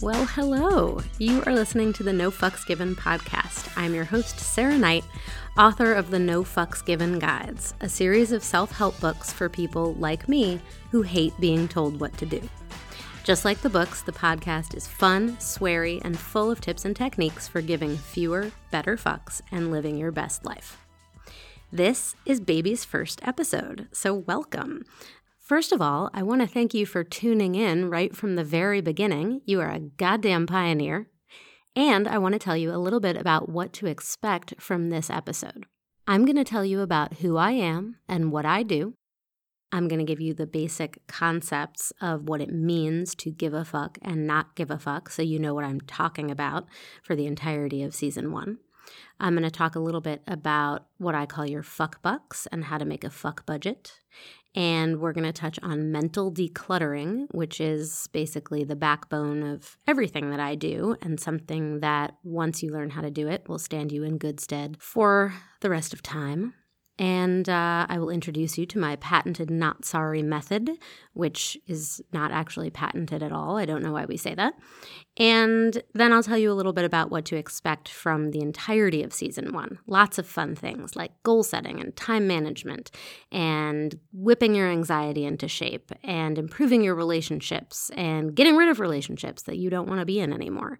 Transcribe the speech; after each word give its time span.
Well, 0.00 0.26
hello. 0.26 1.00
You 1.18 1.42
are 1.44 1.52
listening 1.52 1.92
to 1.94 2.04
the 2.04 2.12
No 2.12 2.30
Fucks 2.30 2.64
Given 2.64 2.94
podcast. 2.94 3.76
I'm 3.76 3.94
your 3.94 4.04
host, 4.04 4.38
Sarah 4.38 4.78
Knight, 4.78 5.04
author 5.58 5.92
of 5.92 6.12
the 6.12 6.20
No 6.20 6.44
Fucks 6.44 6.84
Given 6.84 7.18
Guides, 7.18 7.74
a 7.80 7.88
series 7.88 8.30
of 8.30 8.44
self 8.44 8.70
help 8.70 9.00
books 9.00 9.32
for 9.32 9.48
people 9.48 9.94
like 9.94 10.28
me 10.28 10.60
who 10.92 11.02
hate 11.02 11.32
being 11.40 11.66
told 11.66 11.98
what 11.98 12.16
to 12.18 12.26
do. 12.26 12.40
Just 13.24 13.44
like 13.44 13.60
the 13.60 13.68
books, 13.68 14.02
the 14.02 14.12
podcast 14.12 14.76
is 14.76 14.86
fun, 14.86 15.36
sweary, 15.38 16.00
and 16.04 16.16
full 16.16 16.48
of 16.48 16.60
tips 16.60 16.84
and 16.84 16.94
techniques 16.94 17.48
for 17.48 17.60
giving 17.60 17.96
fewer, 17.96 18.52
better 18.70 18.96
fucks 18.96 19.42
and 19.50 19.72
living 19.72 19.98
your 19.98 20.12
best 20.12 20.44
life. 20.44 20.78
This 21.72 22.14
is 22.24 22.38
Baby's 22.38 22.84
first 22.84 23.20
episode, 23.26 23.88
so 23.90 24.14
welcome. 24.14 24.84
First 25.48 25.72
of 25.72 25.80
all, 25.80 26.10
I 26.12 26.22
want 26.22 26.42
to 26.42 26.46
thank 26.46 26.74
you 26.74 26.84
for 26.84 27.02
tuning 27.02 27.54
in 27.54 27.88
right 27.88 28.14
from 28.14 28.36
the 28.36 28.44
very 28.44 28.82
beginning. 28.82 29.40
You 29.46 29.62
are 29.62 29.70
a 29.70 29.80
goddamn 29.80 30.46
pioneer. 30.46 31.08
And 31.74 32.06
I 32.06 32.18
want 32.18 32.34
to 32.34 32.38
tell 32.38 32.54
you 32.54 32.70
a 32.70 32.76
little 32.76 33.00
bit 33.00 33.16
about 33.16 33.48
what 33.48 33.72
to 33.74 33.86
expect 33.86 34.60
from 34.60 34.90
this 34.90 35.08
episode. 35.08 35.64
I'm 36.06 36.26
going 36.26 36.36
to 36.36 36.44
tell 36.44 36.66
you 36.66 36.82
about 36.82 37.14
who 37.20 37.38
I 37.38 37.52
am 37.52 37.96
and 38.06 38.30
what 38.30 38.44
I 38.44 38.62
do. 38.62 38.92
I'm 39.72 39.88
going 39.88 40.00
to 40.00 40.04
give 40.04 40.20
you 40.20 40.34
the 40.34 40.46
basic 40.46 40.98
concepts 41.06 41.94
of 41.98 42.28
what 42.28 42.42
it 42.42 42.52
means 42.52 43.14
to 43.14 43.30
give 43.30 43.54
a 43.54 43.64
fuck 43.64 43.96
and 44.02 44.26
not 44.26 44.54
give 44.54 44.70
a 44.70 44.78
fuck 44.78 45.08
so 45.08 45.22
you 45.22 45.38
know 45.38 45.54
what 45.54 45.64
I'm 45.64 45.80
talking 45.80 46.30
about 46.30 46.66
for 47.02 47.16
the 47.16 47.24
entirety 47.24 47.82
of 47.82 47.94
season 47.94 48.32
one. 48.32 48.58
I'm 49.18 49.32
going 49.32 49.44
to 49.44 49.50
talk 49.50 49.74
a 49.74 49.80
little 49.80 50.02
bit 50.02 50.22
about 50.26 50.86
what 50.98 51.14
I 51.14 51.24
call 51.24 51.46
your 51.46 51.62
fuck 51.62 52.02
bucks 52.02 52.46
and 52.52 52.64
how 52.64 52.76
to 52.76 52.84
make 52.84 53.04
a 53.04 53.10
fuck 53.10 53.46
budget. 53.46 53.92
And 54.58 54.98
we're 55.00 55.12
going 55.12 55.22
to 55.22 55.32
touch 55.32 55.56
on 55.62 55.92
mental 55.92 56.32
decluttering, 56.32 57.28
which 57.30 57.60
is 57.60 58.08
basically 58.08 58.64
the 58.64 58.74
backbone 58.74 59.44
of 59.44 59.76
everything 59.86 60.30
that 60.30 60.40
I 60.40 60.56
do, 60.56 60.96
and 61.00 61.20
something 61.20 61.78
that 61.78 62.16
once 62.24 62.60
you 62.60 62.72
learn 62.72 62.90
how 62.90 63.02
to 63.02 63.10
do 63.10 63.28
it 63.28 63.48
will 63.48 63.60
stand 63.60 63.92
you 63.92 64.02
in 64.02 64.18
good 64.18 64.40
stead 64.40 64.76
for 64.80 65.32
the 65.60 65.70
rest 65.70 65.94
of 65.94 66.02
time. 66.02 66.54
And 66.98 67.48
uh, 67.48 67.86
I 67.88 67.98
will 67.98 68.10
introduce 68.10 68.58
you 68.58 68.66
to 68.66 68.78
my 68.78 68.96
patented 68.96 69.50
not 69.50 69.84
sorry 69.84 70.22
method, 70.22 70.70
which 71.12 71.56
is 71.66 72.02
not 72.12 72.32
actually 72.32 72.70
patented 72.70 73.22
at 73.22 73.30
all. 73.30 73.56
I 73.56 73.66
don't 73.66 73.84
know 73.84 73.92
why 73.92 74.06
we 74.06 74.16
say 74.16 74.34
that. 74.34 74.54
And 75.16 75.80
then 75.94 76.12
I'll 76.12 76.24
tell 76.24 76.38
you 76.38 76.50
a 76.50 76.54
little 76.54 76.72
bit 76.72 76.84
about 76.84 77.10
what 77.10 77.24
to 77.26 77.36
expect 77.36 77.88
from 77.88 78.32
the 78.32 78.40
entirety 78.40 79.04
of 79.04 79.12
season 79.12 79.52
one. 79.52 79.78
Lots 79.86 80.18
of 80.18 80.26
fun 80.26 80.56
things 80.56 80.96
like 80.96 81.12
goal 81.22 81.44
setting 81.44 81.80
and 81.80 81.94
time 81.96 82.26
management, 82.26 82.90
and 83.30 83.98
whipping 84.12 84.54
your 84.54 84.68
anxiety 84.68 85.24
into 85.24 85.46
shape, 85.46 85.92
and 86.02 86.36
improving 86.36 86.82
your 86.82 86.96
relationships, 86.96 87.90
and 87.96 88.34
getting 88.34 88.56
rid 88.56 88.68
of 88.68 88.80
relationships 88.80 89.42
that 89.42 89.56
you 89.56 89.70
don't 89.70 89.88
want 89.88 90.00
to 90.00 90.06
be 90.06 90.18
in 90.18 90.32
anymore. 90.32 90.78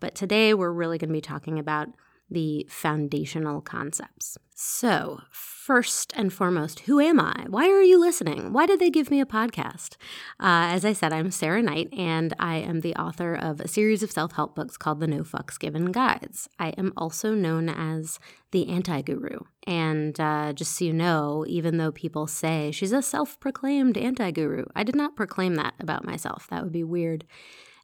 But 0.00 0.14
today 0.14 0.54
we're 0.54 0.72
really 0.72 0.96
going 0.96 1.08
to 1.08 1.14
be 1.14 1.20
talking 1.20 1.58
about 1.58 1.88
the 2.30 2.66
foundational 2.68 3.60
concepts. 3.60 4.38
So, 4.60 5.20
first 5.30 6.12
and 6.16 6.32
foremost, 6.32 6.80
who 6.80 6.98
am 6.98 7.20
I? 7.20 7.46
Why 7.48 7.68
are 7.68 7.80
you 7.80 7.96
listening? 7.96 8.52
Why 8.52 8.66
did 8.66 8.80
they 8.80 8.90
give 8.90 9.08
me 9.08 9.20
a 9.20 9.24
podcast? 9.24 9.94
Uh, 10.40 10.66
as 10.74 10.84
I 10.84 10.94
said, 10.94 11.12
I'm 11.12 11.30
Sarah 11.30 11.62
Knight, 11.62 11.88
and 11.92 12.34
I 12.40 12.56
am 12.56 12.80
the 12.80 12.96
author 12.96 13.36
of 13.36 13.60
a 13.60 13.68
series 13.68 14.02
of 14.02 14.10
self 14.10 14.32
help 14.32 14.56
books 14.56 14.76
called 14.76 14.98
the 14.98 15.06
No 15.06 15.22
Fucks 15.22 15.60
Given 15.60 15.92
Guides. 15.92 16.48
I 16.58 16.70
am 16.70 16.92
also 16.96 17.36
known 17.36 17.68
as 17.68 18.18
the 18.50 18.68
anti 18.68 19.00
guru. 19.00 19.38
And 19.64 20.18
uh, 20.18 20.52
just 20.54 20.76
so 20.76 20.86
you 20.86 20.92
know, 20.92 21.44
even 21.46 21.76
though 21.76 21.92
people 21.92 22.26
say 22.26 22.72
she's 22.72 22.90
a 22.90 23.00
self 23.00 23.38
proclaimed 23.38 23.96
anti 23.96 24.32
guru, 24.32 24.64
I 24.74 24.82
did 24.82 24.96
not 24.96 25.14
proclaim 25.14 25.54
that 25.54 25.74
about 25.78 26.04
myself. 26.04 26.48
That 26.50 26.64
would 26.64 26.72
be 26.72 26.82
weird 26.82 27.24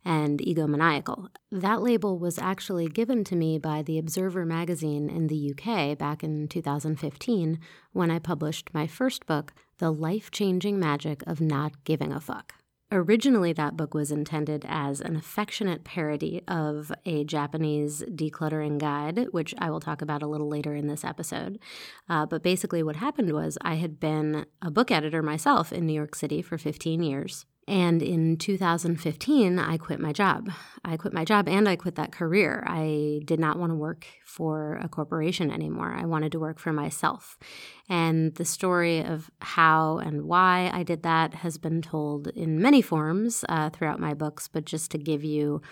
and 0.05 0.39
egomaniacal. 0.41 1.29
That 1.51 1.83
label 1.83 2.19
was 2.19 2.39
actually 2.39 2.89
given 2.89 3.25
to 3.25 3.37
me 3.37 3.59
by 3.59 3.83
the 3.83 3.99
Observer 3.99 4.45
magazine 4.45 5.09
in 5.09 5.29
the 5.29 5.53
UK 5.53 5.97
back 5.97 6.23
in 6.23 6.49
2015 6.49 7.59
when 7.93 8.11
I 8.11 8.19
published 8.19 8.75
my 8.75 8.87
first 8.87 9.27
book, 9.27 9.53
The 9.79 9.91
Life 9.91 10.31
Changing 10.31 10.79
Magic 10.79 11.23
of 11.27 11.41
Not 11.41 11.85
Giving 11.85 12.13
a 12.13 12.21
Fuck. 12.21 12.55
Originally, 12.93 13.53
that 13.53 13.77
book 13.77 13.93
was 13.93 14.13
intended 14.13 14.65
as 14.69 15.01
an 15.01 15.17
affectionate 15.17 15.83
parody 15.83 16.43
of 16.47 16.93
a 17.05 17.25
Japanese 17.25 18.05
decluttering 18.09 18.79
guide, 18.79 19.27
which 19.33 19.53
I 19.59 19.71
will 19.71 19.81
talk 19.81 20.01
about 20.01 20.23
a 20.23 20.29
little 20.29 20.49
later 20.49 20.75
in 20.75 20.87
this 20.87 21.05
episode. 21.05 21.59
Uh, 22.09 22.25
but 22.27 22.45
basically, 22.45 22.85
what 22.85 22.97
happened 22.97 23.33
was 23.33 23.59
I 23.63 23.77
had 23.77 23.99
been 23.99 24.47
a 24.63 24.71
book 24.71 24.93
editor 24.93 25.23
myself 25.23 25.73
in 25.73 25.87
New 25.87 25.93
York 25.93 26.15
City 26.15 26.41
for 26.41 26.57
15 26.57 27.03
years. 27.03 27.47
And 27.67 28.03
in 28.03 28.37
2015, 28.37 29.59
I 29.59 29.77
quit 29.79 29.99
my 29.99 30.13
job. 30.13 30.51
I 30.85 30.99
quit 30.99 31.15
my 31.15 31.25
job 31.25 31.49
and 31.49 31.67
I 31.67 31.77
quit 31.77 31.95
that 31.95 32.13
career. 32.13 32.63
I 32.67 33.21
did 33.25 33.41
not 33.41 33.59
want 33.59 33.71
to 33.71 33.77
work 33.77 34.07
for 34.27 34.79
a 34.83 34.89
corporation 34.89 35.51
anymore. 35.51 35.95
I 35.97 36.05
wanted 36.05 36.33
to 36.33 36.41
work 36.41 36.59
for 36.59 36.73
myself. 36.73 37.39
And 37.89 38.35
the 38.35 38.45
story 38.45 39.03
of 39.03 39.31
how 39.41 39.99
and 39.99 40.23
why 40.23 40.71
I 40.75 40.83
did 40.83 41.05
that 41.05 41.35
has 41.35 41.57
been 41.57 41.81
told 41.81 42.29
in 42.29 42.61
many 42.61 42.83
forms 42.83 43.45
uh, 43.49 43.71
throughout 43.71 44.01
my 44.01 44.13
books, 44.13 44.47
but 44.47 44.67
just 44.67 44.91
to 44.91 44.99
give 44.99 45.25
you 45.25 45.63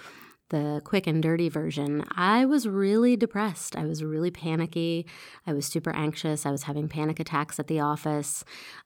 the 0.53 0.81
quick 0.85 1.09
and 1.09 1.21
dirty 1.21 1.49
version, 1.49 2.05
I 2.13 2.45
was 2.45 2.69
really 2.69 3.17
depressed. 3.17 3.75
I 3.75 3.85
was 3.85 4.05
really 4.05 4.31
panicky. 4.31 5.07
I 5.45 5.53
was 5.53 5.67
super 5.67 5.91
anxious. 5.91 6.47
I 6.47 6.53
was 6.53 6.63
having 6.63 6.89
panic 6.89 7.19
attacks 7.19 7.59
at 7.59 7.67
the 7.67 7.81
office. 7.81 8.45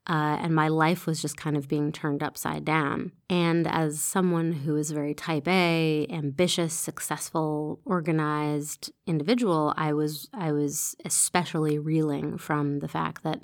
Uh, 0.09 0.39
and 0.41 0.55
my 0.55 0.69
life 0.69 1.05
was 1.05 1.21
just 1.21 1.37
kind 1.37 1.57
of 1.57 1.69
being 1.69 1.93
turned 1.93 2.23
upside 2.23 2.65
down. 2.65 3.13
And 3.29 3.67
as 3.67 4.01
someone 4.01 4.53
who 4.53 4.77
is 4.77 4.93
very 4.93 5.13
type 5.13 5.47
A, 5.49 6.07
ambitious, 6.09 6.73
successful, 6.73 7.81
organized 7.85 8.93
individual, 9.07 9.75
I 9.77 9.93
was 9.93 10.31
I 10.33 10.53
was 10.53 10.97
especially 11.05 11.79
reeling 11.79 12.39
from 12.39 12.79
the 12.79 12.89
fact 12.89 13.25
that 13.25 13.41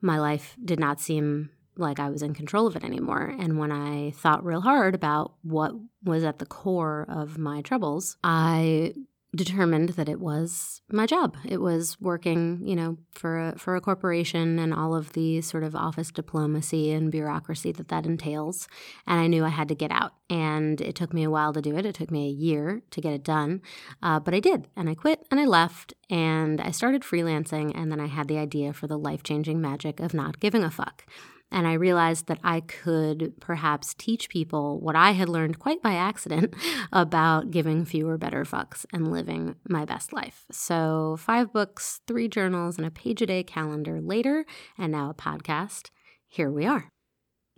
my 0.00 0.18
life 0.18 0.56
did 0.64 0.78
not 0.78 1.00
seem 1.00 1.50
like 1.76 1.98
I 1.98 2.10
was 2.10 2.22
in 2.22 2.34
control 2.34 2.66
of 2.66 2.76
it 2.76 2.84
anymore. 2.84 3.34
And 3.38 3.58
when 3.58 3.72
I 3.72 4.12
thought 4.12 4.44
real 4.44 4.60
hard 4.60 4.94
about 4.94 5.34
what 5.42 5.72
was 6.04 6.24
at 6.24 6.38
the 6.38 6.46
core 6.46 7.06
of 7.08 7.38
my 7.38 7.62
troubles, 7.62 8.16
I 8.24 8.94
determined 9.36 9.90
that 9.90 10.08
it 10.08 10.20
was 10.20 10.80
my 10.90 11.06
job. 11.06 11.36
It 11.44 11.60
was 11.60 12.00
working, 12.00 12.62
you 12.64 12.74
know, 12.74 12.96
for 13.12 13.48
a, 13.48 13.58
for 13.58 13.76
a 13.76 13.80
corporation 13.80 14.58
and 14.58 14.72
all 14.72 14.94
of 14.94 15.12
the 15.12 15.40
sort 15.42 15.62
of 15.62 15.76
office 15.76 16.10
diplomacy 16.10 16.92
and 16.92 17.12
bureaucracy 17.12 17.72
that 17.72 17.88
that 17.88 18.06
entails. 18.06 18.66
And 19.06 19.20
I 19.20 19.26
knew 19.26 19.44
I 19.44 19.50
had 19.50 19.68
to 19.68 19.74
get 19.74 19.90
out. 19.90 20.14
And 20.30 20.80
it 20.80 20.94
took 20.94 21.12
me 21.12 21.22
a 21.22 21.30
while 21.30 21.52
to 21.52 21.60
do 21.60 21.76
it. 21.76 21.86
It 21.86 21.94
took 21.94 22.10
me 22.10 22.26
a 22.26 22.32
year 22.32 22.82
to 22.90 23.00
get 23.00 23.12
it 23.12 23.22
done, 23.22 23.62
uh, 24.02 24.18
but 24.20 24.34
I 24.34 24.40
did. 24.40 24.68
And 24.74 24.88
I 24.88 24.94
quit 24.94 25.26
and 25.30 25.38
I 25.38 25.44
left 25.44 25.94
and 26.08 26.60
I 26.60 26.70
started 26.70 27.02
freelancing. 27.02 27.72
And 27.74 27.92
then 27.92 28.00
I 28.00 28.06
had 28.06 28.28
the 28.28 28.38
idea 28.38 28.72
for 28.72 28.86
the 28.86 28.98
life 28.98 29.22
changing 29.22 29.60
magic 29.60 30.00
of 30.00 30.14
not 30.14 30.40
giving 30.40 30.64
a 30.64 30.70
fuck. 30.70 31.04
And 31.50 31.66
I 31.66 31.74
realized 31.74 32.26
that 32.26 32.40
I 32.42 32.60
could 32.60 33.34
perhaps 33.40 33.94
teach 33.94 34.28
people 34.28 34.80
what 34.80 34.96
I 34.96 35.12
had 35.12 35.28
learned 35.28 35.58
quite 35.58 35.80
by 35.80 35.94
accident 35.94 36.54
about 36.92 37.50
giving 37.50 37.84
fewer 37.84 38.18
better 38.18 38.44
fucks 38.44 38.84
and 38.92 39.10
living 39.10 39.54
my 39.68 39.84
best 39.84 40.12
life. 40.12 40.44
So, 40.50 41.16
five 41.18 41.52
books, 41.52 42.00
three 42.06 42.28
journals, 42.28 42.78
and 42.78 42.86
a 42.86 42.90
page 42.90 43.22
a 43.22 43.26
day 43.26 43.42
calendar 43.42 44.00
later, 44.00 44.44
and 44.76 44.92
now 44.92 45.10
a 45.10 45.14
podcast. 45.14 45.90
Here 46.28 46.50
we 46.50 46.66
are. 46.66 46.88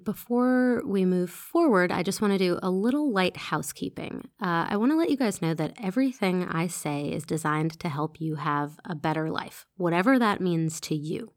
Before 0.01 0.81
we 0.87 1.05
move 1.05 1.31
forward, 1.31 1.91
I 1.91 2.05
just 2.05 2.21
want 2.21 2.33
to 2.33 2.39
do 2.39 2.59
a 2.63 2.71
little 2.71 3.13
light 3.13 3.37
housekeeping. 3.37 4.29
Uh, 4.41 4.67
I 4.69 4.77
want 4.77 4.93
to 4.93 4.97
let 4.97 5.11
you 5.11 5.17
guys 5.17 5.43
know 5.43 5.55
that 5.55 5.75
everything 5.83 6.45
I 6.45 6.69
say 6.69 7.11
is 7.11 7.25
designed 7.25 7.81
to 7.81 7.89
help 7.89 8.21
you 8.21 8.37
have 8.37 8.79
a 8.85 8.95
better 8.95 9.29
life, 9.29 9.67
whatever 9.77 10.17
that 10.19 10.41
means 10.41 10.81
to 10.83 10.95
you 10.95 11.33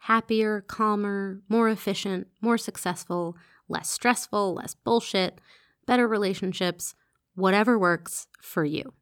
happier, 0.00 0.62
calmer, 0.62 1.40
more 1.48 1.68
efficient, 1.68 2.26
more 2.40 2.58
successful, 2.58 3.36
less 3.68 3.88
stressful, 3.88 4.54
less 4.54 4.74
bullshit, 4.74 5.40
better 5.86 6.06
relationships, 6.08 6.94
whatever 7.34 7.78
works 7.78 8.26
for 8.42 8.64
you. 8.64 8.92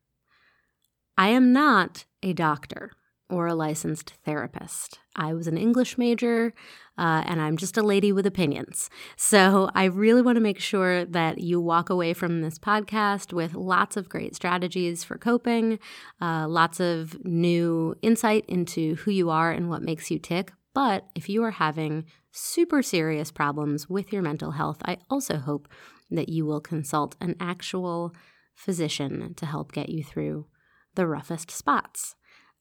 I 1.16 1.28
am 1.28 1.52
not 1.52 2.04
a 2.22 2.32
doctor. 2.32 2.92
or 3.30 3.46
a 3.46 3.54
licensed 3.54 4.14
therapist. 4.24 5.00
I 5.14 5.34
was 5.34 5.46
an 5.46 5.58
English 5.58 5.98
major 5.98 6.54
uh, 6.96 7.22
and 7.26 7.42
I'm 7.42 7.58
just 7.58 7.76
a 7.76 7.82
lady 7.82 8.10
with 8.10 8.24
opinions. 8.24 8.88
So 9.16 9.68
I 9.74 9.84
really 9.84 10.22
want 10.22 10.36
to 10.36 10.40
make 10.40 10.58
sure 10.58 11.04
that 11.04 11.36
you 11.38 11.60
walk 11.60 11.90
away 11.90 12.14
from 12.14 12.40
this 12.40 12.58
podcast 12.58 13.34
with 13.34 13.52
lots 13.54 13.98
of 13.98 14.08
great 14.08 14.34
strategies 14.34 15.04
for 15.04 15.18
coping, 15.18 15.78
uh, 16.22 16.48
lots 16.48 16.80
of 16.80 17.22
new 17.22 17.94
insight 18.00 18.46
into 18.48 18.94
who 18.94 19.10
you 19.10 19.28
are 19.28 19.50
and 19.50 19.68
what 19.68 19.82
makes 19.82 20.10
you 20.10 20.18
tick. 20.18 20.52
But 20.78 21.08
if 21.16 21.28
you 21.28 21.42
are 21.42 21.50
having 21.50 22.04
super 22.30 22.82
serious 22.84 23.32
problems 23.32 23.88
with 23.88 24.12
your 24.12 24.22
mental 24.22 24.52
health, 24.52 24.78
I 24.84 24.98
also 25.10 25.38
hope 25.38 25.66
that 26.08 26.28
you 26.28 26.46
will 26.46 26.60
consult 26.60 27.16
an 27.20 27.34
actual 27.40 28.14
physician 28.54 29.34
to 29.34 29.44
help 29.44 29.72
get 29.72 29.88
you 29.88 30.04
through 30.04 30.46
the 30.94 31.08
roughest 31.08 31.50
spots. 31.50 32.14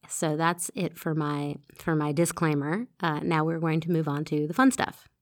So 0.09 0.35
that's 0.35 0.71
it 0.73 0.97
for 0.97 1.13
my 1.13 1.57
for 1.75 1.95
my 1.95 2.11
disclaimer. 2.11 2.87
Uh, 2.99 3.19
now 3.19 3.45
we're 3.45 3.59
going 3.59 3.81
to 3.81 3.91
move 3.91 4.07
on 4.07 4.25
to 4.25 4.47
the 4.47 4.53
fun 4.55 4.71
stuff. 4.71 5.07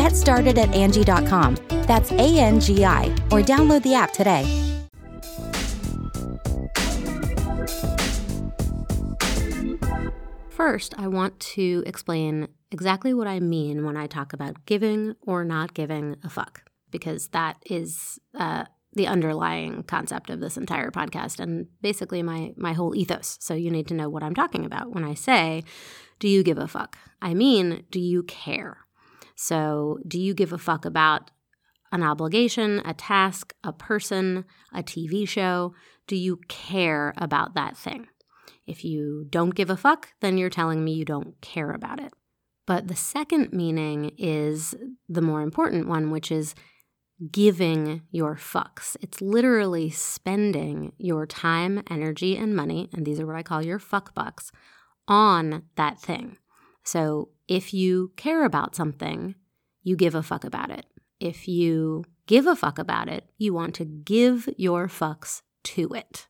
Get 0.00 0.16
started 0.16 0.56
at 0.56 0.70
Angi.com. 0.70 1.58
That's 1.86 2.10
A 2.12 2.38
N 2.38 2.58
G 2.58 2.86
I, 2.86 3.08
or 3.30 3.42
download 3.42 3.82
the 3.82 3.92
app 3.92 4.14
today. 4.14 4.46
First, 10.48 10.94
I 10.96 11.06
want 11.06 11.38
to 11.40 11.82
explain 11.84 12.48
exactly 12.70 13.12
what 13.12 13.26
I 13.26 13.40
mean 13.40 13.84
when 13.84 13.98
I 13.98 14.06
talk 14.06 14.32
about 14.32 14.64
giving 14.64 15.16
or 15.20 15.44
not 15.44 15.74
giving 15.74 16.16
a 16.24 16.30
fuck, 16.30 16.62
because 16.90 17.28
that 17.28 17.58
is 17.66 18.18
uh, 18.34 18.64
the 18.94 19.06
underlying 19.06 19.82
concept 19.82 20.30
of 20.30 20.40
this 20.40 20.56
entire 20.56 20.90
podcast 20.90 21.40
and 21.40 21.66
basically 21.82 22.22
my 22.22 22.54
my 22.56 22.72
whole 22.72 22.94
ethos. 22.96 23.36
So 23.38 23.52
you 23.52 23.70
need 23.70 23.86
to 23.88 23.94
know 23.94 24.08
what 24.08 24.22
I'm 24.22 24.34
talking 24.34 24.64
about 24.64 24.94
when 24.94 25.04
I 25.04 25.12
say, 25.12 25.62
"Do 26.20 26.26
you 26.26 26.42
give 26.42 26.56
a 26.56 26.66
fuck?" 26.66 26.96
I 27.20 27.34
mean, 27.34 27.84
do 27.90 28.00
you 28.00 28.22
care? 28.22 28.86
So, 29.42 30.00
do 30.06 30.20
you 30.20 30.34
give 30.34 30.52
a 30.52 30.58
fuck 30.58 30.84
about 30.84 31.30
an 31.92 32.02
obligation, 32.02 32.82
a 32.84 32.92
task, 32.92 33.54
a 33.64 33.72
person, 33.72 34.44
a 34.74 34.82
TV 34.82 35.26
show? 35.26 35.74
Do 36.06 36.14
you 36.14 36.40
care 36.48 37.14
about 37.16 37.54
that 37.54 37.74
thing? 37.74 38.08
If 38.66 38.84
you 38.84 39.26
don't 39.30 39.54
give 39.54 39.70
a 39.70 39.78
fuck, 39.78 40.08
then 40.20 40.36
you're 40.36 40.50
telling 40.50 40.84
me 40.84 40.92
you 40.92 41.06
don't 41.06 41.40
care 41.40 41.70
about 41.70 42.00
it. 42.00 42.12
But 42.66 42.88
the 42.88 42.94
second 42.94 43.50
meaning 43.50 44.12
is 44.18 44.74
the 45.08 45.22
more 45.22 45.40
important 45.40 45.88
one, 45.88 46.10
which 46.10 46.30
is 46.30 46.54
giving 47.32 48.02
your 48.10 48.36
fucks. 48.36 48.94
It's 49.00 49.22
literally 49.22 49.88
spending 49.88 50.92
your 50.98 51.24
time, 51.24 51.82
energy, 51.88 52.36
and 52.36 52.54
money, 52.54 52.90
and 52.92 53.06
these 53.06 53.18
are 53.18 53.26
what 53.26 53.36
I 53.36 53.42
call 53.42 53.62
your 53.62 53.78
fuck 53.78 54.14
bucks, 54.14 54.52
on 55.08 55.62
that 55.76 55.98
thing. 55.98 56.36
So 56.84 57.30
if 57.48 57.74
you 57.74 58.12
care 58.16 58.44
about 58.44 58.74
something, 58.74 59.34
you 59.82 59.96
give 59.96 60.14
a 60.14 60.22
fuck 60.22 60.44
about 60.44 60.70
it. 60.70 60.86
If 61.18 61.48
you 61.48 62.04
give 62.26 62.46
a 62.46 62.56
fuck 62.56 62.78
about 62.78 63.08
it, 63.08 63.24
you 63.38 63.52
want 63.52 63.74
to 63.76 63.84
give 63.84 64.48
your 64.56 64.88
fucks 64.88 65.42
to 65.64 65.92
it. 65.94 66.28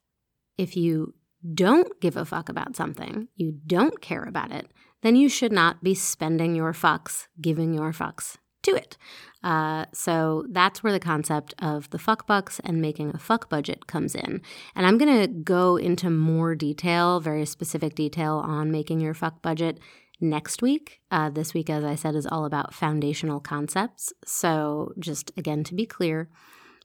If 0.58 0.76
you 0.76 1.14
don't 1.54 2.00
give 2.00 2.16
a 2.16 2.24
fuck 2.24 2.48
about 2.48 2.76
something, 2.76 3.28
you 3.36 3.52
don't 3.66 4.00
care 4.00 4.24
about 4.24 4.52
it, 4.52 4.70
then 5.02 5.16
you 5.16 5.28
should 5.28 5.52
not 5.52 5.82
be 5.82 5.94
spending 5.94 6.54
your 6.54 6.72
fucks 6.72 7.28
giving 7.40 7.72
your 7.72 7.92
fucks 7.92 8.36
to 8.62 8.74
it. 8.74 8.98
Uh, 9.42 9.86
so 9.94 10.44
that's 10.50 10.82
where 10.82 10.92
the 10.92 11.00
concept 11.00 11.54
of 11.58 11.88
the 11.90 11.98
fuck 11.98 12.26
bucks 12.26 12.60
and 12.62 12.82
making 12.82 13.10
a 13.14 13.18
fuck 13.18 13.48
budget 13.48 13.86
comes 13.86 14.14
in. 14.14 14.42
And 14.74 14.86
I'm 14.86 14.98
going 14.98 15.20
to 15.20 15.26
go 15.28 15.76
into 15.76 16.10
more 16.10 16.54
detail, 16.54 17.20
very 17.20 17.46
specific 17.46 17.94
detail 17.94 18.42
on 18.44 18.70
making 18.70 19.00
your 19.00 19.14
fuck 19.14 19.40
budget 19.40 19.78
next 20.20 20.62
week. 20.62 21.00
Uh, 21.10 21.30
this 21.30 21.54
week, 21.54 21.70
as 21.70 21.84
I 21.84 21.94
said, 21.94 22.14
is 22.14 22.26
all 22.26 22.44
about 22.44 22.74
foundational 22.74 23.40
concepts. 23.40 24.12
So, 24.24 24.92
just 24.98 25.32
again 25.36 25.64
to 25.64 25.74
be 25.74 25.86
clear, 25.86 26.28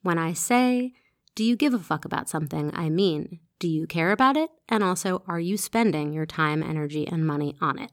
when 0.01 0.17
I 0.17 0.33
say, 0.33 0.93
do 1.35 1.43
you 1.43 1.55
give 1.55 1.73
a 1.73 1.79
fuck 1.79 2.05
about 2.05 2.29
something? 2.29 2.71
I 2.73 2.89
mean, 2.89 3.39
do 3.59 3.67
you 3.67 3.87
care 3.87 4.11
about 4.11 4.37
it? 4.37 4.49
And 4.69 4.83
also, 4.83 5.23
are 5.27 5.39
you 5.39 5.57
spending 5.57 6.13
your 6.13 6.25
time, 6.25 6.63
energy, 6.63 7.07
and 7.07 7.25
money 7.25 7.55
on 7.61 7.79
it? 7.79 7.91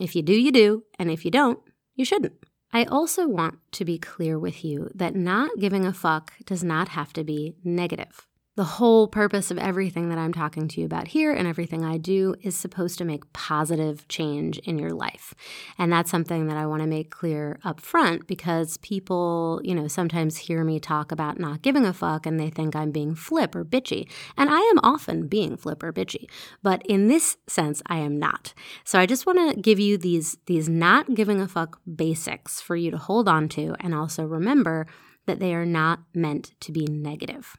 If 0.00 0.16
you 0.16 0.22
do, 0.22 0.32
you 0.32 0.50
do. 0.50 0.84
And 0.98 1.10
if 1.10 1.24
you 1.24 1.30
don't, 1.30 1.60
you 1.94 2.04
shouldn't. 2.04 2.34
I 2.72 2.84
also 2.84 3.26
want 3.26 3.58
to 3.72 3.84
be 3.84 3.98
clear 3.98 4.38
with 4.38 4.64
you 4.64 4.90
that 4.94 5.14
not 5.14 5.50
giving 5.58 5.84
a 5.84 5.92
fuck 5.92 6.32
does 6.44 6.62
not 6.62 6.90
have 6.90 7.12
to 7.14 7.24
be 7.24 7.56
negative. 7.64 8.26
The 8.60 8.64
whole 8.64 9.08
purpose 9.08 9.50
of 9.50 9.56
everything 9.56 10.10
that 10.10 10.18
I'm 10.18 10.34
talking 10.34 10.68
to 10.68 10.80
you 10.80 10.84
about 10.84 11.08
here 11.08 11.32
and 11.32 11.48
everything 11.48 11.82
I 11.82 11.96
do 11.96 12.34
is 12.42 12.54
supposed 12.54 12.98
to 12.98 13.06
make 13.06 13.32
positive 13.32 14.06
change 14.06 14.58
in 14.58 14.78
your 14.78 14.90
life. 14.90 15.32
And 15.78 15.90
that's 15.90 16.10
something 16.10 16.46
that 16.48 16.58
I 16.58 16.66
want 16.66 16.82
to 16.82 16.86
make 16.86 17.08
clear 17.08 17.58
up 17.64 17.80
front 17.80 18.26
because 18.26 18.76
people, 18.76 19.62
you 19.64 19.74
know, 19.74 19.88
sometimes 19.88 20.36
hear 20.36 20.62
me 20.62 20.78
talk 20.78 21.10
about 21.10 21.40
not 21.40 21.62
giving 21.62 21.86
a 21.86 21.94
fuck 21.94 22.26
and 22.26 22.38
they 22.38 22.50
think 22.50 22.76
I'm 22.76 22.90
being 22.90 23.14
flip 23.14 23.54
or 23.54 23.64
bitchy. 23.64 24.10
And 24.36 24.50
I 24.50 24.58
am 24.58 24.78
often 24.82 25.26
being 25.26 25.56
flip 25.56 25.82
or 25.82 25.90
bitchy, 25.90 26.26
but 26.62 26.84
in 26.84 27.08
this 27.08 27.38
sense 27.46 27.80
I 27.86 27.96
am 28.00 28.18
not. 28.18 28.52
So 28.84 28.98
I 28.98 29.06
just 29.06 29.24
want 29.24 29.54
to 29.54 29.58
give 29.58 29.80
you 29.80 29.96
these 29.96 30.36
these 30.44 30.68
not 30.68 31.14
giving 31.14 31.40
a 31.40 31.48
fuck 31.48 31.80
basics 31.96 32.60
for 32.60 32.76
you 32.76 32.90
to 32.90 32.98
hold 32.98 33.26
on 33.26 33.48
to 33.56 33.74
and 33.80 33.94
also 33.94 34.22
remember 34.26 34.86
that 35.24 35.40
they 35.40 35.54
are 35.54 35.64
not 35.64 36.00
meant 36.12 36.50
to 36.60 36.72
be 36.72 36.84
negative. 36.84 37.56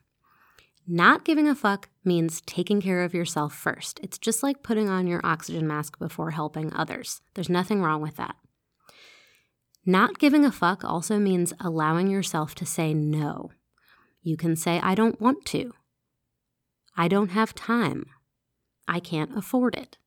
Not 0.87 1.23
giving 1.23 1.47
a 1.47 1.55
fuck 1.55 1.89
means 2.03 2.41
taking 2.41 2.81
care 2.81 3.03
of 3.03 3.13
yourself 3.13 3.53
first. 3.53 3.99
It's 4.03 4.17
just 4.17 4.43
like 4.43 4.63
putting 4.63 4.89
on 4.89 5.07
your 5.07 5.21
oxygen 5.23 5.67
mask 5.67 5.99
before 5.99 6.31
helping 6.31 6.73
others. 6.73 7.21
There's 7.35 7.49
nothing 7.49 7.81
wrong 7.81 8.01
with 8.01 8.17
that. 8.17 8.35
Not 9.85 10.19
giving 10.19 10.45
a 10.45 10.51
fuck 10.51 10.83
also 10.83 11.17
means 11.17 11.53
allowing 11.59 12.07
yourself 12.07 12.55
to 12.55 12.65
say 12.65 12.93
no. 12.93 13.51
You 14.21 14.37
can 14.37 14.55
say, 14.55 14.79
I 14.81 14.95
don't 14.95 15.19
want 15.19 15.45
to. 15.45 15.73
I 16.95 17.07
don't 17.07 17.29
have 17.29 17.55
time. 17.55 18.05
I 18.87 18.99
can't 18.99 19.35
afford 19.37 19.75
it. 19.75 19.97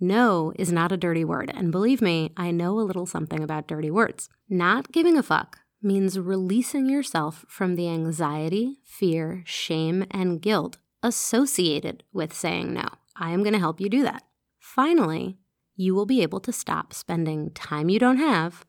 No 0.00 0.52
is 0.56 0.72
not 0.72 0.92
a 0.92 0.96
dirty 0.96 1.24
word, 1.24 1.50
and 1.54 1.70
believe 1.70 2.02
me, 2.02 2.32
I 2.36 2.50
know 2.50 2.78
a 2.78 2.82
little 2.82 3.06
something 3.06 3.42
about 3.42 3.68
dirty 3.68 3.90
words. 3.90 4.28
Not 4.48 4.90
giving 4.90 5.16
a 5.16 5.22
fuck 5.22 5.60
means 5.82 6.18
releasing 6.18 6.88
yourself 6.88 7.44
from 7.48 7.76
the 7.76 7.88
anxiety, 7.88 8.78
fear, 8.84 9.42
shame, 9.44 10.06
and 10.10 10.40
guilt 10.40 10.78
associated 11.02 12.04
with 12.12 12.32
saying 12.32 12.72
no. 12.72 12.88
I 13.16 13.30
am 13.30 13.42
going 13.42 13.52
to 13.52 13.58
help 13.58 13.80
you 13.80 13.88
do 13.88 14.02
that. 14.02 14.22
Finally, 14.58 15.38
you 15.76 15.94
will 15.94 16.06
be 16.06 16.22
able 16.22 16.40
to 16.40 16.52
stop 16.52 16.92
spending 16.92 17.50
time 17.50 17.88
you 17.88 17.98
don't 17.98 18.18
have 18.18 18.64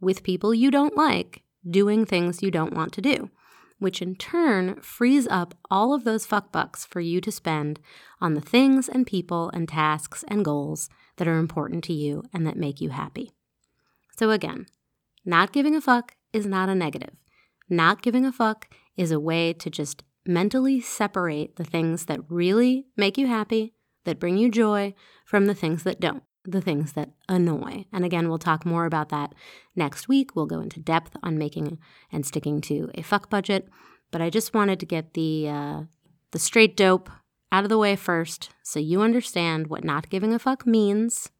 with 0.00 0.22
people 0.22 0.54
you 0.54 0.70
don't 0.70 0.96
like 0.96 1.42
doing 1.68 2.04
things 2.04 2.42
you 2.42 2.50
don't 2.50 2.74
want 2.74 2.92
to 2.92 3.00
do, 3.00 3.30
which 3.78 4.02
in 4.02 4.16
turn 4.16 4.80
frees 4.80 5.26
up 5.28 5.54
all 5.70 5.94
of 5.94 6.04
those 6.04 6.26
fuck 6.26 6.52
bucks 6.52 6.84
for 6.84 7.00
you 7.00 7.20
to 7.20 7.32
spend 7.32 7.80
on 8.20 8.34
the 8.34 8.40
things 8.40 8.88
and 8.88 9.06
people 9.06 9.50
and 9.50 9.68
tasks 9.68 10.24
and 10.28 10.44
goals 10.44 10.88
that 11.16 11.28
are 11.28 11.38
important 11.38 11.84
to 11.84 11.92
you 11.92 12.22
and 12.32 12.46
that 12.46 12.56
make 12.56 12.80
you 12.80 12.90
happy. 12.90 13.32
So, 14.16 14.30
again, 14.30 14.66
not 15.24 15.52
giving 15.52 15.74
a 15.74 15.80
fuck 15.80 16.16
is 16.32 16.46
not 16.46 16.68
a 16.68 16.74
negative. 16.74 17.14
Not 17.68 18.02
giving 18.02 18.24
a 18.24 18.32
fuck 18.32 18.68
is 18.96 19.12
a 19.12 19.20
way 19.20 19.52
to 19.54 19.70
just 19.70 20.04
mentally 20.26 20.80
separate 20.80 21.56
the 21.56 21.64
things 21.64 22.06
that 22.06 22.20
really 22.28 22.86
make 22.96 23.18
you 23.18 23.26
happy, 23.26 23.74
that 24.04 24.20
bring 24.20 24.36
you 24.36 24.50
joy, 24.50 24.94
from 25.24 25.46
the 25.46 25.54
things 25.54 25.82
that 25.82 26.00
don't, 26.00 26.22
the 26.44 26.60
things 26.60 26.92
that 26.92 27.10
annoy. 27.28 27.86
And 27.92 28.04
again, 28.04 28.28
we'll 28.28 28.38
talk 28.38 28.66
more 28.66 28.84
about 28.84 29.08
that 29.08 29.34
next 29.74 30.08
week. 30.08 30.34
We'll 30.34 30.46
go 30.46 30.60
into 30.60 30.80
depth 30.80 31.16
on 31.22 31.38
making 31.38 31.78
and 32.10 32.26
sticking 32.26 32.60
to 32.62 32.90
a 32.94 33.02
fuck 33.02 33.30
budget. 33.30 33.68
But 34.10 34.20
I 34.20 34.30
just 34.30 34.54
wanted 34.54 34.78
to 34.80 34.86
get 34.86 35.14
the 35.14 35.48
uh, 35.48 35.82
the 36.32 36.38
straight 36.38 36.76
dope 36.76 37.10
out 37.50 37.64
of 37.64 37.70
the 37.70 37.78
way 37.78 37.96
first, 37.96 38.50
so 38.62 38.78
you 38.78 39.02
understand 39.02 39.66
what 39.66 39.84
not 39.84 40.08
giving 40.08 40.32
a 40.32 40.38
fuck 40.38 40.66
means, 40.66 41.30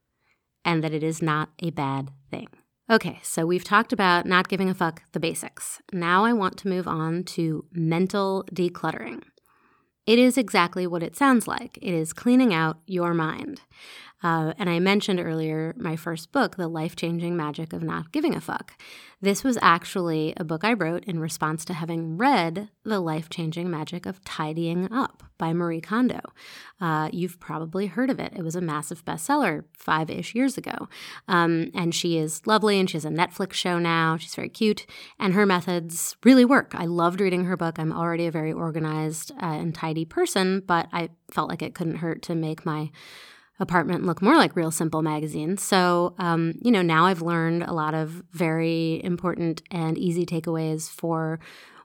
and 0.64 0.82
that 0.84 0.92
it 0.92 1.02
is 1.02 1.22
not 1.22 1.50
a 1.61 1.70
bad 1.70 2.11
thing. 2.30 2.49
Okay, 2.92 3.20
so 3.22 3.46
we've 3.46 3.64
talked 3.64 3.94
about 3.94 4.26
not 4.26 4.50
giving 4.50 4.68
a 4.68 4.75
fuck, 4.75 5.02
the 5.12 5.18
basics. 5.18 5.80
Now 5.94 6.26
I 6.26 6.34
want 6.34 6.58
to 6.58 6.68
move 6.68 6.87
on 6.87 7.25
to 7.25 7.64
mental 7.72 8.44
decluttering. 8.52 9.22
It 10.06 10.18
is 10.18 10.37
exactly 10.37 10.87
what 10.87 11.02
it 11.02 11.16
sounds 11.16 11.49
like 11.49 11.78
it 11.80 11.94
is 11.94 12.12
cleaning 12.12 12.52
out 12.52 12.80
your 12.87 13.14
mind. 13.14 13.62
Uh, 14.23 14.52
and 14.59 14.71
I 14.71 14.79
mentioned 14.79 15.21
earlier 15.21 15.75
my 15.76 15.97
first 15.97 16.33
book, 16.33 16.57
The 16.57 16.69
Life 16.69 16.97
Changing 16.97 17.37
Magic 17.37 17.73
of 17.73 17.83
Not 17.83 18.12
Giving 18.12 18.35
a 18.35 18.41
Fuck. 18.41 18.75
This 19.21 19.45
was 19.45 19.59
actually 19.62 20.33
a 20.37 20.45
book 20.45 20.64
I 20.64 20.73
wrote 20.73 21.05
in 21.05 21.21
response 21.21 21.64
to 21.67 21.75
having 21.75 22.17
read 22.17 22.69
The 22.85 23.00
Life 23.00 23.29
Changing 23.29 23.71
Magic 23.71 24.05
of 24.07 24.23
Tidying 24.25 24.93
Up 24.93 25.23
by 25.38 25.52
Marie 25.52 25.81
Kondo. 25.81 26.21
Uh, 26.81 27.09
you've 27.12 27.41
probably 27.41 27.87
heard 27.87 28.11
of 28.11 28.21
it. 28.21 28.33
It 28.37 28.43
was 28.43 28.57
a 28.57 28.61
massive 28.61 29.05
bestseller 29.05 29.64
five 29.76 30.11
ish 30.11 30.35
years 30.35 30.57
ago. 30.57 30.88
Um, 31.29 31.71
and 31.75 31.95
she 31.95 32.19
is 32.19 32.47
lovely 32.47 32.79
and 32.79 32.88
she 32.88 32.97
has 32.97 33.05
a 33.05 33.11
Netflix 33.11 33.55
show 33.55 33.79
now. 33.79 34.17
She's 34.17 34.35
very 34.35 34.49
cute. 34.49 34.87
And 35.19 35.35
her 35.35 35.47
methods 35.47 36.17
really 36.25 36.45
work. 36.45 36.75
I 36.76 36.87
loved 36.87 37.21
reading 37.21 37.45
her 37.45 37.57
book. 37.57 37.79
I'm 37.79 37.93
already 37.93 38.26
a 38.26 38.33
very 38.33 38.52
organized 38.52 39.33
uh, 39.33 39.47
and 39.47 39.75
tidy 39.75 40.05
person, 40.05 40.62
but 40.67 40.88
I 40.93 41.11
felt 41.31 41.49
like 41.49 41.62
it 41.62 41.75
couldn't 41.75 41.97
hurt 41.97 42.23
to 42.23 42.35
make 42.35 42.67
my 42.67 42.91
apartment 43.62 44.04
look 44.04 44.21
more 44.21 44.37
like 44.37 44.57
Real 44.57 44.71
Simple 44.71 45.00
magazine. 45.00 45.57
So, 45.57 46.14
um, 46.19 46.54
you 46.61 46.71
know, 46.71 46.83
now 46.83 47.07
I've 47.07 47.23
learned 47.23 47.62
a 47.62 47.73
lot 47.73 47.95
of 47.95 48.23
very 48.33 49.00
important 49.02 49.62
and 49.71 49.97
easy 49.97 50.26
takeaways 50.26 50.90
for 50.90 51.40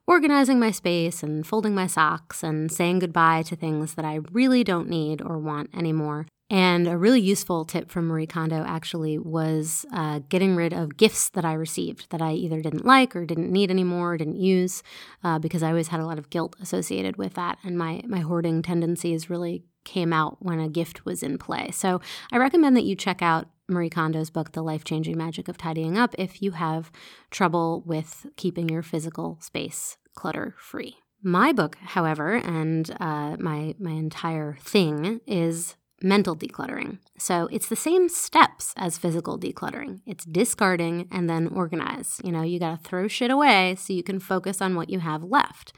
organizing 0.08 0.60
my 0.60 0.72
space 0.72 1.22
and 1.22 1.46
folding 1.46 1.76
my 1.76 1.86
socks 1.86 2.44
and 2.44 2.72
saying 2.72 3.00
goodbye 3.00 3.44
to 3.44 3.56
things 3.56 3.94
that 3.94 4.06
I 4.06 4.20
really 4.32 4.64
don't 4.64 4.90
need 4.90 5.22
or 5.22 5.38
want 5.38 5.70
anymore. 5.76 6.26
And 6.50 6.88
a 6.88 6.98
really 6.98 7.20
useful 7.20 7.66
tip 7.66 7.92
from 7.92 8.08
Marie 8.08 8.26
Kondo 8.26 8.64
actually 8.66 9.18
was 9.18 9.86
uh, 9.92 10.22
getting 10.30 10.56
rid 10.56 10.74
of 10.74 10.96
gifts 10.96 11.30
that 11.30 11.44
I 11.44 11.54
received 11.54 12.10
that 12.12 12.22
I 12.22 12.34
either 12.34 12.62
didn't 12.62 12.86
like 12.86 13.16
or 13.16 13.26
didn't 13.26 13.52
need 13.52 13.70
anymore, 13.70 14.14
or 14.14 14.18
didn't 14.18 14.40
use, 14.40 14.82
uh, 15.24 15.40
because 15.40 15.62
I 15.62 15.70
always 15.70 15.90
had 15.90 16.00
a 16.00 16.06
lot 16.06 16.18
of 16.18 16.30
guilt 16.30 16.56
associated 16.62 17.18
with 17.18 17.34
that. 17.34 17.58
And 17.64 17.78
my, 17.78 18.02
my 18.08 18.20
hoarding 18.20 18.62
tendencies 18.62 19.30
really 19.30 19.66
came 19.84 20.14
out 20.14 20.38
when 20.40 20.60
a 20.60 20.70
gift 20.70 21.06
was 21.06 21.22
in 21.22 21.38
play. 21.38 21.72
So 21.72 22.02
I 22.32 22.38
recommend 22.38 22.78
that 22.78 22.86
you 22.86 22.96
check 22.96 23.22
out 23.22 23.50
Marie 23.70 23.90
Kondo's 23.90 24.30
book, 24.30 24.54
The 24.54 24.62
Life 24.62 24.86
Changing 24.86 25.18
Magic 25.18 25.50
of 25.50 25.58
Tidying 25.58 25.98
Up, 25.98 26.16
if 26.18 26.42
you 26.42 26.52
have 26.52 26.92
trouble 27.30 27.84
with 27.86 28.26
keeping 28.38 28.70
your 28.70 28.84
physical 28.84 29.38
space 29.42 29.98
clutter 30.16 30.56
free. 30.58 30.98
My 31.22 31.52
book, 31.52 31.78
however, 31.82 32.36
and 32.36 32.96
uh, 33.00 33.36
my 33.40 33.76
my 33.80 33.92
entire 33.92 34.58
thing 34.62 35.20
is 35.26 35.76
mental 36.02 36.36
decluttering. 36.36 37.00
So 37.18 37.48
it's 37.52 37.68
the 37.68 37.76
same 37.76 38.10
steps 38.10 38.74
as 38.78 38.98
physical 38.98 39.40
decluttering. 39.40 40.02
It's 40.06 40.26
discarding 40.26 41.08
and 41.12 41.30
then 41.30 41.48
organize. 41.48 42.22
You 42.24 42.32
know, 42.32 42.44
you 42.44 42.60
got 42.60 42.84
to 42.84 42.90
throw 42.90 43.08
shit 43.08 43.32
away 43.32 43.76
so 43.78 43.94
you 43.94 44.04
can 44.04 44.20
focus 44.20 44.62
on 44.62 44.76
what 44.76 44.90
you 44.90 45.00
have 45.00 45.24
left 45.24 45.74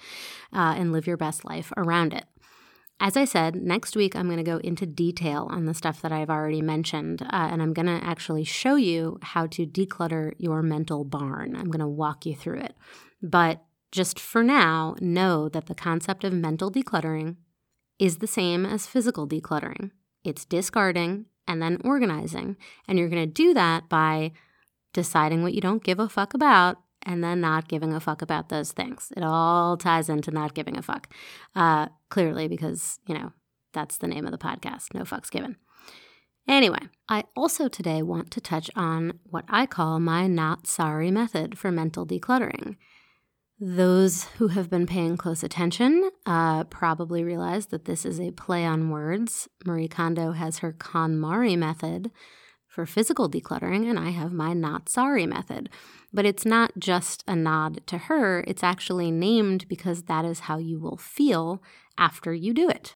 uh, 0.53 0.75
and 0.77 0.91
live 0.91 1.07
your 1.07 1.17
best 1.17 1.45
life 1.45 1.71
around 1.77 2.13
it. 2.13 2.25
As 3.01 3.15
I 3.15 3.23
said, 3.23 3.55
next 3.55 3.95
week 3.95 4.13
I'm 4.13 4.25
going 4.25 4.38
to 4.38 4.43
go 4.43 4.57
into 4.57 4.85
detail 4.85 5.47
on 5.49 5.65
the 5.65 5.73
stuff 5.73 6.01
that 6.01 6.11
I've 6.11 6.29
already 6.29 6.61
mentioned, 6.61 7.21
uh, 7.21 7.27
and 7.31 7.61
I'm 7.61 7.71
going 7.71 7.85
to 7.85 8.05
actually 8.05 8.43
show 8.43 8.75
you 8.75 9.19
how 9.21 9.47
to 9.47 9.65
declutter 9.65 10.33
your 10.38 10.61
mental 10.61 11.05
barn. 11.05 11.55
I'm 11.55 11.71
going 11.71 11.79
to 11.79 11.88
walk 11.88 12.25
you 12.25 12.35
through 12.35 12.59
it. 12.59 12.75
But 13.21 13.63
just 13.93 14.19
for 14.19 14.43
now, 14.43 14.95
know 14.99 15.47
that 15.47 15.67
the 15.67 15.75
concept 15.75 16.25
of 16.25 16.33
mental 16.33 16.69
decluttering 16.69 17.38
is 17.99 18.17
the 18.17 18.27
same 18.27 18.65
as 18.65 18.85
physical 18.85 19.25
decluttering 19.25 19.91
it's 20.23 20.45
discarding 20.45 21.25
and 21.47 21.61
then 21.61 21.79
organizing. 21.83 22.57
And 22.88 22.97
you're 22.97 23.09
going 23.09 23.27
to 23.27 23.33
do 23.33 23.53
that 23.53 23.89
by 23.89 24.31
deciding 24.93 25.43
what 25.43 25.53
you 25.53 25.61
don't 25.61 25.83
give 25.83 25.99
a 25.99 26.09
fuck 26.09 26.33
about 26.33 26.77
and 27.03 27.23
then 27.23 27.41
not 27.41 27.67
giving 27.67 27.93
a 27.93 27.99
fuck 27.99 28.21
about 28.21 28.49
those 28.49 28.71
things. 28.71 29.11
It 29.15 29.23
all 29.23 29.77
ties 29.77 30.09
into 30.09 30.31
not 30.31 30.53
giving 30.53 30.77
a 30.77 30.81
fuck, 30.81 31.13
uh, 31.55 31.88
clearly, 32.09 32.47
because, 32.47 32.99
you 33.07 33.15
know, 33.15 33.31
that's 33.73 33.97
the 33.97 34.07
name 34.07 34.25
of 34.25 34.31
the 34.31 34.38
podcast, 34.38 34.93
No 34.93 35.01
Fucks 35.01 35.31
Given. 35.31 35.55
Anyway, 36.47 36.79
I 37.07 37.25
also 37.35 37.67
today 37.67 38.01
want 38.01 38.31
to 38.31 38.41
touch 38.41 38.71
on 38.75 39.19
what 39.23 39.45
I 39.47 39.65
call 39.65 39.99
my 39.99 40.25
not 40.27 40.65
sorry 40.65 41.11
method 41.11 41.57
for 41.57 41.71
mental 41.71 42.07
decluttering. 42.07 42.75
Those 43.62 44.24
who 44.38 44.48
have 44.48 44.70
been 44.70 44.88
paying 44.88 45.18
close 45.18 45.44
attention 45.44 46.12
uh, 46.25 46.63
probably 46.66 47.25
realize 47.25 47.66
that 47.68 47.84
this 47.84 48.06
is 48.06 48.18
a 48.18 48.32
play 48.32 48.63
on 48.63 48.89
words. 48.89 49.50
Marie 49.66 49.89
Kondo 49.89 50.32
has 50.32 50.60
her 50.60 50.72
KonMari 50.72 51.58
method 51.58 52.10
for 52.70 52.86
physical 52.86 53.30
decluttering, 53.30 53.89
and 53.89 54.00
I 54.00 54.12
have 54.12 54.32
my 54.32 54.54
not 54.54 54.88
sorry 54.88 55.25
method. 55.25 55.70
But 56.13 56.25
it's 56.25 56.46
not 56.46 56.72
just 56.80 57.25
a 57.28 57.36
nod 57.36 57.82
to 57.88 57.98
her, 57.98 58.46
it's 58.48 58.63
actually 58.63 59.12
named 59.12 59.68
because 59.68 60.04
that 60.04 60.24
is 60.24 60.42
how 60.42 60.58
you 60.58 60.80
will 60.80 60.98
feel 60.98 61.62
after 61.98 62.34
you 62.34 62.54
do 62.54 62.70
it. 62.70 62.96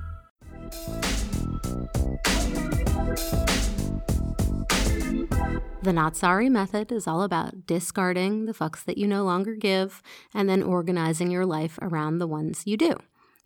The 5.83 5.91
Not 5.91 6.15
Sorry 6.15 6.47
method 6.47 6.91
is 6.91 7.07
all 7.07 7.23
about 7.23 7.65
discarding 7.65 8.45
the 8.45 8.53
fucks 8.53 8.83
that 8.85 8.99
you 8.99 9.07
no 9.07 9.23
longer 9.23 9.55
give 9.55 10.03
and 10.31 10.47
then 10.47 10.61
organizing 10.61 11.31
your 11.31 11.45
life 11.45 11.79
around 11.81 12.19
the 12.19 12.27
ones 12.27 12.67
you 12.67 12.77
do. 12.77 12.97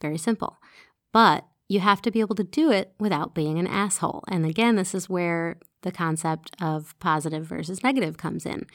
Very 0.02 0.18
simple. 0.18 0.58
But 1.14 1.46
you 1.70 1.80
have 1.80 2.02
to 2.02 2.12
be 2.12 2.20
able 2.20 2.36
to 2.36 2.44
do 2.44 2.72
it 2.72 2.94
without 3.00 3.34
being 3.34 3.58
an 3.58 3.68
asshole. 3.68 4.26
And 4.28 4.46
again, 4.46 4.76
this 4.76 4.94
is 4.94 5.10
where 5.10 5.60
the 5.84 5.94
concept 5.94 6.52
of 6.62 6.94
positive 7.00 7.46
versus 7.46 7.84
negative 7.84 8.18
comes 8.18 8.46
in. 8.46 8.66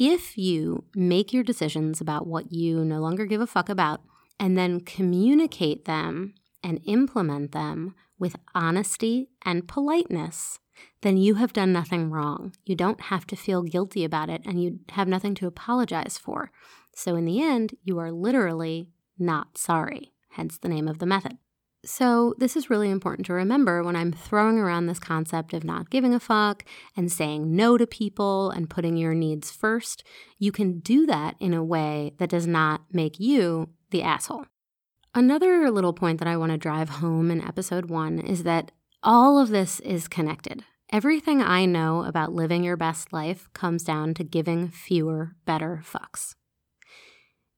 If 0.00 0.36
you 0.36 0.82
make 0.96 1.32
your 1.32 1.44
decisions 1.44 2.00
about 2.00 2.26
what 2.26 2.52
you 2.52 2.84
no 2.84 2.98
longer 2.98 3.24
give 3.24 3.40
a 3.40 3.46
fuck 3.46 3.68
about 3.68 4.00
and 4.40 4.58
then 4.58 4.80
communicate 4.80 5.84
them 5.84 6.34
and 6.60 6.80
implement 6.84 7.52
them 7.52 7.94
with 8.18 8.34
honesty 8.52 9.28
and 9.44 9.68
politeness, 9.68 10.58
then 11.02 11.16
you 11.16 11.34
have 11.36 11.52
done 11.52 11.72
nothing 11.72 12.10
wrong. 12.10 12.54
You 12.64 12.74
don't 12.74 13.00
have 13.02 13.26
to 13.28 13.36
feel 13.36 13.62
guilty 13.62 14.04
about 14.04 14.28
it 14.30 14.42
and 14.44 14.62
you 14.62 14.80
have 14.90 15.08
nothing 15.08 15.34
to 15.36 15.46
apologize 15.46 16.18
for. 16.18 16.50
So, 16.94 17.16
in 17.16 17.24
the 17.24 17.42
end, 17.42 17.76
you 17.82 17.98
are 17.98 18.10
literally 18.10 18.88
not 19.18 19.58
sorry, 19.58 20.12
hence 20.30 20.58
the 20.58 20.68
name 20.68 20.88
of 20.88 20.98
the 20.98 21.06
method. 21.06 21.38
So, 21.84 22.34
this 22.38 22.56
is 22.56 22.68
really 22.68 22.90
important 22.90 23.26
to 23.26 23.32
remember 23.32 23.82
when 23.82 23.94
I'm 23.94 24.12
throwing 24.12 24.58
around 24.58 24.86
this 24.86 24.98
concept 24.98 25.52
of 25.52 25.62
not 25.62 25.90
giving 25.90 26.14
a 26.14 26.20
fuck 26.20 26.64
and 26.96 27.12
saying 27.12 27.54
no 27.54 27.78
to 27.78 27.86
people 27.86 28.50
and 28.50 28.68
putting 28.68 28.96
your 28.96 29.14
needs 29.14 29.52
first. 29.52 30.02
You 30.38 30.50
can 30.50 30.80
do 30.80 31.06
that 31.06 31.36
in 31.38 31.54
a 31.54 31.62
way 31.62 32.14
that 32.18 32.30
does 32.30 32.46
not 32.46 32.82
make 32.92 33.20
you 33.20 33.68
the 33.90 34.02
asshole. 34.02 34.46
Another 35.14 35.70
little 35.70 35.92
point 35.92 36.18
that 36.18 36.28
I 36.28 36.36
want 36.36 36.52
to 36.52 36.58
drive 36.58 36.88
home 36.88 37.30
in 37.30 37.40
episode 37.40 37.88
one 37.88 38.18
is 38.18 38.42
that 38.42 38.72
all 39.06 39.38
of 39.38 39.48
this 39.48 39.78
is 39.80 40.08
connected. 40.08 40.64
Everything 40.92 41.40
I 41.40 41.64
know 41.64 42.04
about 42.04 42.32
living 42.32 42.64
your 42.64 42.76
best 42.76 43.12
life 43.12 43.48
comes 43.54 43.82
down 43.82 44.14
to 44.14 44.24
giving 44.24 44.68
fewer, 44.68 45.36
better 45.46 45.82
fucks. 45.84 46.34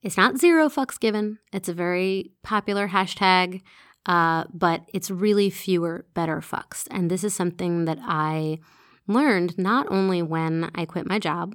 It's 0.02 0.16
not 0.16 0.38
zero 0.38 0.68
fucks 0.68 1.00
given, 1.00 1.38
it's 1.52 1.68
a 1.68 1.74
very 1.74 2.32
popular 2.44 2.88
hashtag. 2.88 3.62
Uh, 4.06 4.44
but 4.54 4.88
it's 4.94 5.10
really 5.10 5.50
fewer, 5.50 6.06
better 6.14 6.38
fucks. 6.38 6.86
And 6.90 7.10
this 7.10 7.22
is 7.22 7.34
something 7.34 7.84
that 7.84 7.98
I 8.00 8.58
learned 9.06 9.58
not 9.58 9.86
only 9.90 10.22
when 10.22 10.70
I 10.74 10.86
quit 10.86 11.06
my 11.06 11.18
job 11.18 11.54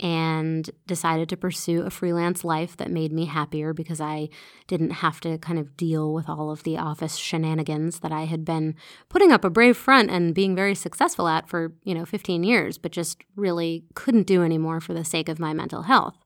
and 0.00 0.70
decided 0.86 1.28
to 1.28 1.36
pursue 1.36 1.82
a 1.82 1.90
freelance 1.90 2.42
life 2.42 2.76
that 2.76 2.90
made 2.90 3.12
me 3.12 3.26
happier 3.26 3.72
because 3.72 4.00
I 4.00 4.28
didn't 4.66 4.90
have 4.90 5.20
to 5.20 5.38
kind 5.38 5.58
of 5.58 5.76
deal 5.76 6.12
with 6.12 6.28
all 6.28 6.50
of 6.50 6.64
the 6.64 6.78
office 6.78 7.16
shenanigans 7.16 8.00
that 8.00 8.10
I 8.10 8.24
had 8.24 8.44
been 8.44 8.74
putting 9.08 9.30
up 9.30 9.44
a 9.44 9.50
brave 9.50 9.76
front 9.76 10.10
and 10.10 10.34
being 10.34 10.56
very 10.56 10.74
successful 10.74 11.28
at 11.28 11.48
for, 11.48 11.72
you 11.84 11.94
know, 11.94 12.04
15 12.04 12.42
years, 12.42 12.76
but 12.76 12.90
just 12.92 13.22
really 13.36 13.84
couldn't 13.94 14.26
do 14.26 14.42
anymore 14.42 14.80
for 14.80 14.94
the 14.94 15.04
sake 15.04 15.28
of 15.28 15.38
my 15.38 15.52
mental 15.52 15.82
health. 15.82 16.16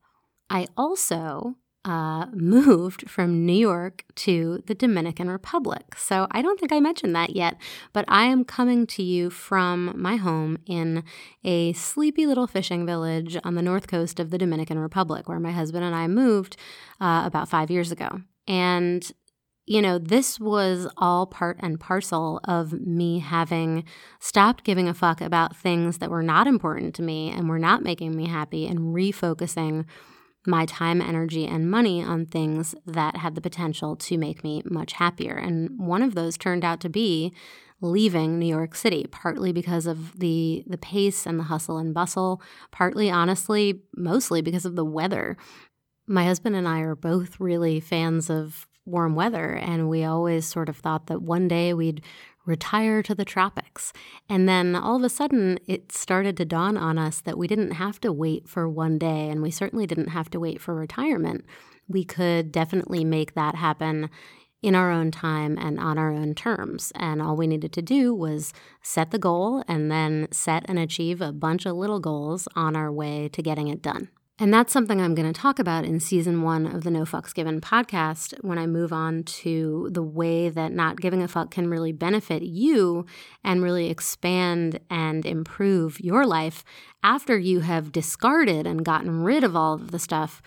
I 0.48 0.66
also 0.76 1.56
uh, 1.85 2.26
moved 2.32 3.08
from 3.08 3.47
New 3.47 3.52
York 3.52 4.04
to 4.16 4.62
the 4.66 4.75
Dominican 4.75 5.30
Republic. 5.30 5.94
So 5.97 6.26
I 6.30 6.42
don't 6.42 6.58
think 6.58 6.73
I 6.73 6.80
mentioned 6.80 7.14
that 7.16 7.35
yet, 7.35 7.56
but 7.92 8.04
I 8.08 8.25
am 8.25 8.44
coming 8.44 8.87
to 8.88 9.02
you 9.02 9.30
from 9.30 9.94
my 9.97 10.16
home 10.16 10.58
in 10.66 11.04
a 11.44 11.73
sleepy 11.75 12.26
little 12.26 12.47
fishing 12.47 12.85
village 12.85 13.38
on 13.44 13.54
the 13.54 13.62
north 13.62 13.87
coast 13.87 14.20
of 14.20 14.30
the 14.30 14.38
Dominican 14.38 14.78
Republic, 14.78 15.28
where 15.28 15.40
my 15.40 15.52
husband 15.52 15.85
and 15.85 15.94
I 15.94 16.08
moved 16.08 16.56
uh, 17.00 17.23
about 17.25 17.49
five 17.49 17.70
years 17.70 17.92
ago. 17.92 18.23
And 18.47 19.11
you 19.68 19.82
know, 19.82 19.99
this 19.99 20.40
was 20.40 20.88
all 20.97 21.26
part 21.26 21.58
and 21.61 21.78
parcel 21.78 22.40
of 22.44 22.73
me 22.73 23.18
having 23.18 23.85
stopped 24.18 24.64
giving 24.64 24.88
a 24.88 24.94
fuck 24.94 25.20
about 25.20 25.54
things 25.54 25.99
that 25.99 26.11
were 26.11 26.23
not 26.23 26.47
important 26.47 26.94
to 26.94 27.02
me 27.02 27.30
and 27.30 27.50
were 27.50 27.58
not 27.58 27.82
making 27.82 28.16
me 28.16 28.26
happy 28.26 28.66
and 28.66 28.94
refocusing 28.94 29.85
my 30.49 30.67
time, 30.67 31.00
energy, 31.00 31.47
and 31.47 31.71
money 31.71 32.02
on 32.02 32.26
things 32.26 32.75
that 32.87 33.19
had 33.19 33.35
the 33.35 33.40
potential 33.40 33.95
to 33.95 34.19
make 34.19 34.43
me 34.43 34.62
much 34.64 34.95
happier. 34.95 35.35
And 35.35 35.78
one 35.78 36.02
of 36.02 36.14
those 36.14 36.37
turned 36.37 36.64
out 36.64 36.81
to 36.81 36.88
be 36.88 37.33
leaving 37.81 38.38
New 38.38 38.47
York 38.47 38.75
City, 38.75 39.07
partly 39.11 39.52
because 39.52 39.87
of 39.87 40.19
the 40.19 40.64
the 40.67 40.78
pace 40.78 41.26
and 41.26 41.38
the 41.38 41.45
hustle 41.45 41.78
and 41.78 41.95
bustle, 41.95 42.43
partly 42.73 43.11
honestly, 43.11 43.83
mostly 43.95 44.43
because 44.43 44.64
of 44.64 44.75
the 44.75 44.85
weather. 44.85 45.37
My 46.09 46.25
husband 46.25 46.57
and 46.57 46.67
I 46.67 46.81
are 46.81 46.97
both 46.97 47.38
really 47.38 47.78
fans 47.78 48.31
of 48.31 48.67
warm 48.88 49.14
weather. 49.14 49.55
And 49.55 49.88
we 49.88 50.05
always 50.05 50.47
sort 50.47 50.69
of 50.69 50.78
thought 50.78 51.07
that 51.07 51.23
one 51.23 51.47
day 51.47 51.75
we'd 51.75 52.02
retire 52.49 53.02
to 53.02 53.14
the 53.14 53.25
tropics. 53.25 53.93
And 54.28 54.49
then 54.49 54.75
all 54.75 54.97
of 54.97 55.05
a 55.05 55.09
sudden, 55.09 55.59
it 55.67 55.93
started 55.93 56.37
to 56.38 56.45
dawn 56.45 56.76
on 56.76 56.99
us 56.99 57.21
that 57.21 57.38
we 57.38 57.47
didn't 57.47 57.73
have 57.73 58.00
to 58.00 58.12
wait 58.12 58.49
for 58.49 58.69
one 58.69 58.99
day, 58.99 59.28
and 59.28 59.43
we 59.43 59.50
certainly 59.50 59.87
didn't 59.87 60.09
have 60.09 60.31
to 60.31 60.40
wait 60.40 60.61
for 60.61 60.75
retirement. 60.75 61.45
We 61.87 62.05
could 62.05 62.50
definitely 62.50 63.05
make 63.05 63.35
that 63.35 63.55
happen 63.55 64.09
in 64.62 64.75
our 64.75 64.90
own 64.90 65.11
time 65.11 65.57
and 65.59 65.78
on 65.78 65.99
our 65.99 66.11
own 66.11 66.35
terms. 66.35 66.90
And 66.97 67.23
all 67.23 67.37
we 67.37 67.47
needed 67.47 67.73
to 67.75 67.83
do 67.83 68.12
was 68.14 68.52
set 68.83 69.11
the 69.11 69.19
goal 69.19 69.62
and 69.69 69.90
then 69.90 70.26
set 70.33 70.64
and 70.69 70.78
achieve 70.78 71.21
a 71.21 71.33
bunch 71.33 71.64
of 71.67 71.76
little 71.76 72.00
goals 72.00 72.49
on 72.57 72.75
our 72.75 72.90
way 72.90 73.28
to 73.28 73.43
getting 73.43 73.69
it 73.69 73.83
done. 73.83 74.09
And 74.40 74.54
that's 74.54 74.73
something 74.73 75.00
I'm 75.00 75.16
going 75.16 75.33
to 75.33 75.40
talk 75.40 75.59
about 75.59 75.85
in 75.85 75.99
season 75.99 76.42
one 76.42 76.64
of 76.64 76.85
the 76.85 76.92
No 76.92 77.02
Fucks 77.02 77.35
Given 77.35 77.61
podcast 77.61 78.35
when 78.45 78.57
I 78.57 78.68
move 78.68 78.92
on 78.92 79.25
to 79.25 79.88
the 79.90 80.02
way 80.02 80.49
that 80.49 80.71
not 80.71 81.00
giving 81.00 81.23
a 81.23 81.28
fuck 81.28 81.50
can 81.50 81.68
really 81.68 81.90
benefit 81.90 82.42
you 82.42 83.04
and 83.42 83.64
really 83.64 83.90
expand 83.90 84.78
and 84.88 85.26
improve 85.26 85.99
your 85.99 86.25
life 86.25 86.62
after 87.02 87.37
you 87.37 87.61
have 87.61 87.90
discarded 87.90 88.64
and 88.64 88.85
gotten 88.85 89.25
rid 89.25 89.42
of 89.42 89.57
all 89.57 89.75
of 89.75 89.90
the 89.90 89.99
stuff 89.99 90.40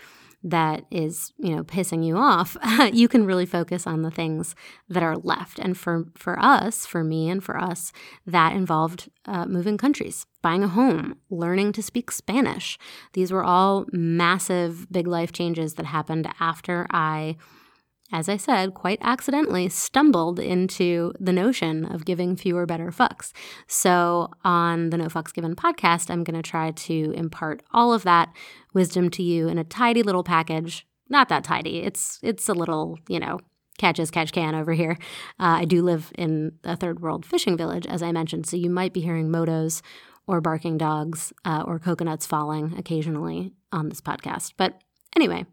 that 0.44 0.84
is, 0.90 1.32
you 1.38 1.54
know, 1.54 1.62
pissing 1.62 2.04
you 2.04 2.16
off, 2.16 2.56
you 2.92 3.08
can 3.08 3.24
really 3.24 3.46
focus 3.46 3.86
on 3.86 4.02
the 4.02 4.10
things 4.10 4.54
that 4.88 5.02
are 5.02 5.16
left. 5.16 5.58
And 5.58 5.76
for 5.76 6.06
for 6.16 6.38
us, 6.38 6.84
for 6.86 7.04
me 7.04 7.28
and 7.28 7.42
for 7.42 7.58
us, 7.58 7.92
that 8.26 8.54
involved 8.54 9.08
uh, 9.26 9.46
moving 9.46 9.78
countries, 9.78 10.26
buying 10.42 10.64
a 10.64 10.68
home, 10.68 11.16
learning 11.30 11.72
to 11.72 11.82
speak 11.82 12.10
Spanish. 12.10 12.78
These 13.12 13.32
were 13.32 13.44
all 13.44 13.86
massive, 13.92 14.90
big 14.90 15.06
life 15.06 15.32
changes 15.32 15.74
that 15.74 15.86
happened 15.86 16.28
after 16.40 16.86
I 16.90 17.36
as 18.12 18.28
I 18.28 18.36
said, 18.36 18.74
quite 18.74 18.98
accidentally 19.00 19.68
stumbled 19.68 20.38
into 20.38 21.12
the 21.18 21.32
notion 21.32 21.84
of 21.86 22.04
giving 22.04 22.36
fewer, 22.36 22.66
better 22.66 22.90
fucks. 22.90 23.32
So, 23.66 24.30
on 24.44 24.90
the 24.90 24.98
No 24.98 25.06
Fucks 25.06 25.32
Given 25.32 25.56
podcast, 25.56 26.10
I'm 26.10 26.22
going 26.22 26.40
to 26.40 26.48
try 26.48 26.70
to 26.72 27.12
impart 27.16 27.62
all 27.72 27.92
of 27.92 28.02
that 28.02 28.32
wisdom 28.74 29.08
to 29.10 29.22
you 29.22 29.48
in 29.48 29.58
a 29.58 29.64
tidy 29.64 30.02
little 30.02 30.24
package. 30.24 30.86
Not 31.08 31.28
that 31.30 31.44
tidy. 31.44 31.78
It's 31.78 32.18
it's 32.22 32.48
a 32.48 32.54
little, 32.54 32.98
you 33.08 33.18
know, 33.18 33.40
catch 33.78 33.98
as 33.98 34.10
catch 34.10 34.32
can 34.32 34.54
over 34.54 34.72
here. 34.72 34.96
Uh, 35.40 35.60
I 35.60 35.64
do 35.64 35.82
live 35.82 36.12
in 36.16 36.52
a 36.64 36.76
third 36.76 37.00
world 37.00 37.26
fishing 37.26 37.56
village, 37.56 37.86
as 37.86 38.02
I 38.02 38.12
mentioned, 38.12 38.46
so 38.46 38.56
you 38.56 38.70
might 38.70 38.92
be 38.92 39.00
hearing 39.00 39.28
motos 39.28 39.82
or 40.26 40.40
barking 40.40 40.78
dogs 40.78 41.32
uh, 41.44 41.64
or 41.66 41.78
coconuts 41.78 42.26
falling 42.26 42.74
occasionally 42.78 43.52
on 43.72 43.88
this 43.88 44.00
podcast. 44.00 44.52
But 44.56 44.80
anyway, 45.16 45.46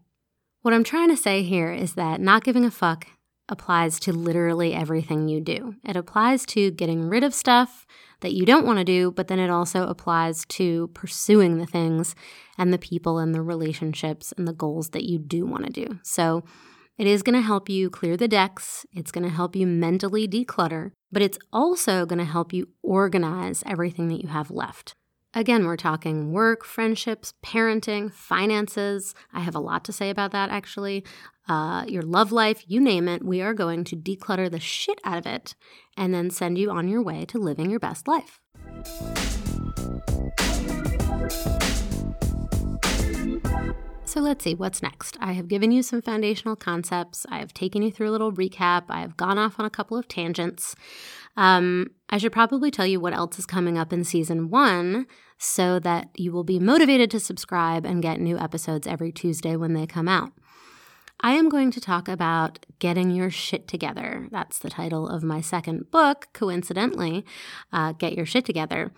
what 0.62 0.74
I'm 0.74 0.84
trying 0.84 1.08
to 1.08 1.16
say 1.16 1.42
here 1.42 1.72
is 1.72 1.94
that 1.94 2.20
not 2.20 2.44
giving 2.44 2.64
a 2.64 2.70
fuck 2.70 3.06
applies 3.48 3.98
to 4.00 4.12
literally 4.12 4.74
everything 4.74 5.28
you 5.28 5.40
do. 5.40 5.74
It 5.84 5.96
applies 5.96 6.46
to 6.46 6.70
getting 6.70 7.08
rid 7.08 7.24
of 7.24 7.34
stuff 7.34 7.86
that 8.20 8.32
you 8.32 8.46
don't 8.46 8.66
want 8.66 8.78
to 8.78 8.84
do, 8.84 9.10
but 9.10 9.28
then 9.28 9.38
it 9.38 9.50
also 9.50 9.88
applies 9.88 10.44
to 10.46 10.88
pursuing 10.94 11.58
the 11.58 11.66
things 11.66 12.14
and 12.56 12.72
the 12.72 12.78
people 12.78 13.18
and 13.18 13.34
the 13.34 13.42
relationships 13.42 14.32
and 14.36 14.46
the 14.46 14.52
goals 14.52 14.90
that 14.90 15.04
you 15.04 15.18
do 15.18 15.46
want 15.46 15.64
to 15.64 15.72
do. 15.72 15.98
So 16.02 16.44
it 16.96 17.06
is 17.06 17.22
going 17.22 17.34
to 17.34 17.40
help 17.40 17.68
you 17.68 17.88
clear 17.88 18.16
the 18.16 18.28
decks, 18.28 18.84
it's 18.92 19.10
going 19.10 19.24
to 19.24 19.34
help 19.34 19.56
you 19.56 19.66
mentally 19.66 20.28
declutter, 20.28 20.92
but 21.10 21.22
it's 21.22 21.38
also 21.52 22.04
going 22.04 22.18
to 22.18 22.24
help 22.24 22.52
you 22.52 22.68
organize 22.82 23.64
everything 23.66 24.08
that 24.08 24.22
you 24.22 24.28
have 24.28 24.50
left. 24.50 24.94
Again, 25.32 25.64
we're 25.64 25.76
talking 25.76 26.32
work, 26.32 26.64
friendships, 26.64 27.34
parenting, 27.44 28.12
finances. 28.12 29.14
I 29.32 29.40
have 29.40 29.54
a 29.54 29.60
lot 29.60 29.84
to 29.84 29.92
say 29.92 30.10
about 30.10 30.32
that 30.32 30.50
actually. 30.50 31.04
Uh, 31.48 31.84
your 31.86 32.02
love 32.02 32.32
life, 32.32 32.64
you 32.66 32.80
name 32.80 33.06
it. 33.08 33.24
We 33.24 33.40
are 33.40 33.54
going 33.54 33.84
to 33.84 33.96
declutter 33.96 34.50
the 34.50 34.58
shit 34.58 35.00
out 35.04 35.18
of 35.18 35.26
it 35.26 35.54
and 35.96 36.12
then 36.12 36.30
send 36.30 36.58
you 36.58 36.70
on 36.70 36.88
your 36.88 37.02
way 37.02 37.24
to 37.26 37.38
living 37.38 37.70
your 37.70 37.78
best 37.78 38.08
life. 38.08 38.40
So 44.10 44.18
let's 44.18 44.42
see, 44.42 44.56
what's 44.56 44.82
next? 44.82 45.16
I 45.20 45.34
have 45.34 45.46
given 45.46 45.70
you 45.70 45.84
some 45.84 46.02
foundational 46.02 46.56
concepts. 46.56 47.24
I 47.28 47.38
have 47.38 47.54
taken 47.54 47.80
you 47.80 47.92
through 47.92 48.08
a 48.08 48.10
little 48.10 48.32
recap. 48.32 48.86
I 48.88 49.02
have 49.02 49.16
gone 49.16 49.38
off 49.38 49.60
on 49.60 49.66
a 49.66 49.70
couple 49.70 49.96
of 49.96 50.08
tangents. 50.08 50.74
Um, 51.36 51.92
I 52.08 52.18
should 52.18 52.32
probably 52.32 52.72
tell 52.72 52.88
you 52.88 52.98
what 52.98 53.14
else 53.14 53.38
is 53.38 53.46
coming 53.46 53.78
up 53.78 53.92
in 53.92 54.02
season 54.02 54.50
one 54.50 55.06
so 55.38 55.78
that 55.78 56.08
you 56.16 56.32
will 56.32 56.42
be 56.42 56.58
motivated 56.58 57.08
to 57.12 57.20
subscribe 57.20 57.86
and 57.86 58.02
get 58.02 58.18
new 58.18 58.36
episodes 58.36 58.88
every 58.88 59.12
Tuesday 59.12 59.54
when 59.54 59.74
they 59.74 59.86
come 59.86 60.08
out. 60.08 60.32
I 61.20 61.34
am 61.34 61.48
going 61.48 61.70
to 61.70 61.80
talk 61.80 62.08
about 62.08 62.66
getting 62.80 63.12
your 63.12 63.30
shit 63.30 63.68
together. 63.68 64.26
That's 64.32 64.58
the 64.58 64.70
title 64.70 65.08
of 65.08 65.22
my 65.22 65.40
second 65.40 65.92
book, 65.92 66.26
coincidentally, 66.32 67.24
uh, 67.72 67.92
Get 67.92 68.14
Your 68.14 68.26
Shit 68.26 68.44
Together. 68.44 68.90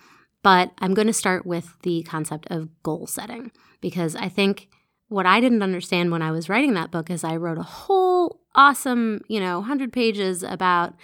But 0.43 0.73
I'm 0.79 0.95
going 0.95 1.07
to 1.07 1.13
start 1.13 1.45
with 1.45 1.77
the 1.83 2.03
concept 2.03 2.47
of 2.51 2.71
goal 2.83 3.07
setting 3.07 3.53
because 3.83 4.17
I 4.17 4.31
think 4.31 4.71
what 5.13 5.27
I 5.27 5.41
didn't 5.41 5.63
understand 5.63 6.11
when 6.11 6.23
I 6.23 6.31
was 6.31 6.49
writing 6.49 6.75
that 6.75 6.91
book 6.91 7.11
is 7.11 7.23
I 7.23 7.37
wrote 7.37 7.59
a 7.59 7.63
whole 7.63 8.41
awesome, 8.55 9.21
you 9.29 9.39
know, 9.41 9.59
100 9.59 9.93
pages 9.93 10.43
about 10.43 10.95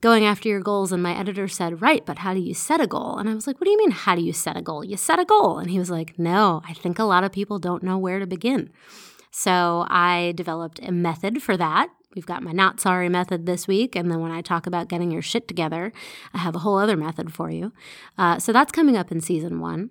going 0.00 0.24
after 0.24 0.50
your 0.50 0.60
goals. 0.60 0.92
And 0.92 1.02
my 1.02 1.18
editor 1.18 1.48
said, 1.48 1.80
Right, 1.80 2.04
but 2.04 2.18
how 2.18 2.34
do 2.34 2.40
you 2.40 2.52
set 2.52 2.80
a 2.80 2.86
goal? 2.86 3.16
And 3.16 3.28
I 3.28 3.34
was 3.34 3.46
like, 3.46 3.58
What 3.60 3.64
do 3.64 3.70
you 3.70 3.78
mean, 3.78 3.90
how 3.90 4.14
do 4.14 4.22
you 4.22 4.32
set 4.32 4.56
a 4.56 4.62
goal? 4.62 4.84
You 4.84 4.96
set 4.96 5.18
a 5.18 5.24
goal. 5.24 5.58
And 5.58 5.70
he 5.70 5.78
was 5.78 5.90
like, 5.90 6.18
No, 6.18 6.62
I 6.68 6.74
think 6.74 6.98
a 6.98 7.04
lot 7.04 7.24
of 7.24 7.32
people 7.32 7.58
don't 7.58 7.82
know 7.82 7.98
where 7.98 8.18
to 8.18 8.26
begin. 8.26 8.70
So 9.30 9.86
I 9.88 10.32
developed 10.36 10.78
a 10.82 10.92
method 10.92 11.42
for 11.42 11.56
that. 11.56 11.88
We've 12.14 12.26
got 12.26 12.42
my 12.42 12.52
not 12.52 12.80
sorry 12.80 13.08
method 13.08 13.46
this 13.46 13.66
week. 13.66 13.96
And 13.96 14.10
then 14.10 14.20
when 14.20 14.30
I 14.30 14.42
talk 14.42 14.66
about 14.66 14.88
getting 14.88 15.10
your 15.10 15.22
shit 15.22 15.48
together, 15.48 15.92
I 16.32 16.38
have 16.38 16.54
a 16.54 16.60
whole 16.60 16.78
other 16.78 16.96
method 16.96 17.32
for 17.32 17.50
you. 17.50 17.72
Uh, 18.16 18.38
so 18.38 18.52
that's 18.52 18.70
coming 18.70 18.96
up 18.96 19.10
in 19.10 19.20
season 19.20 19.58
one. 19.58 19.90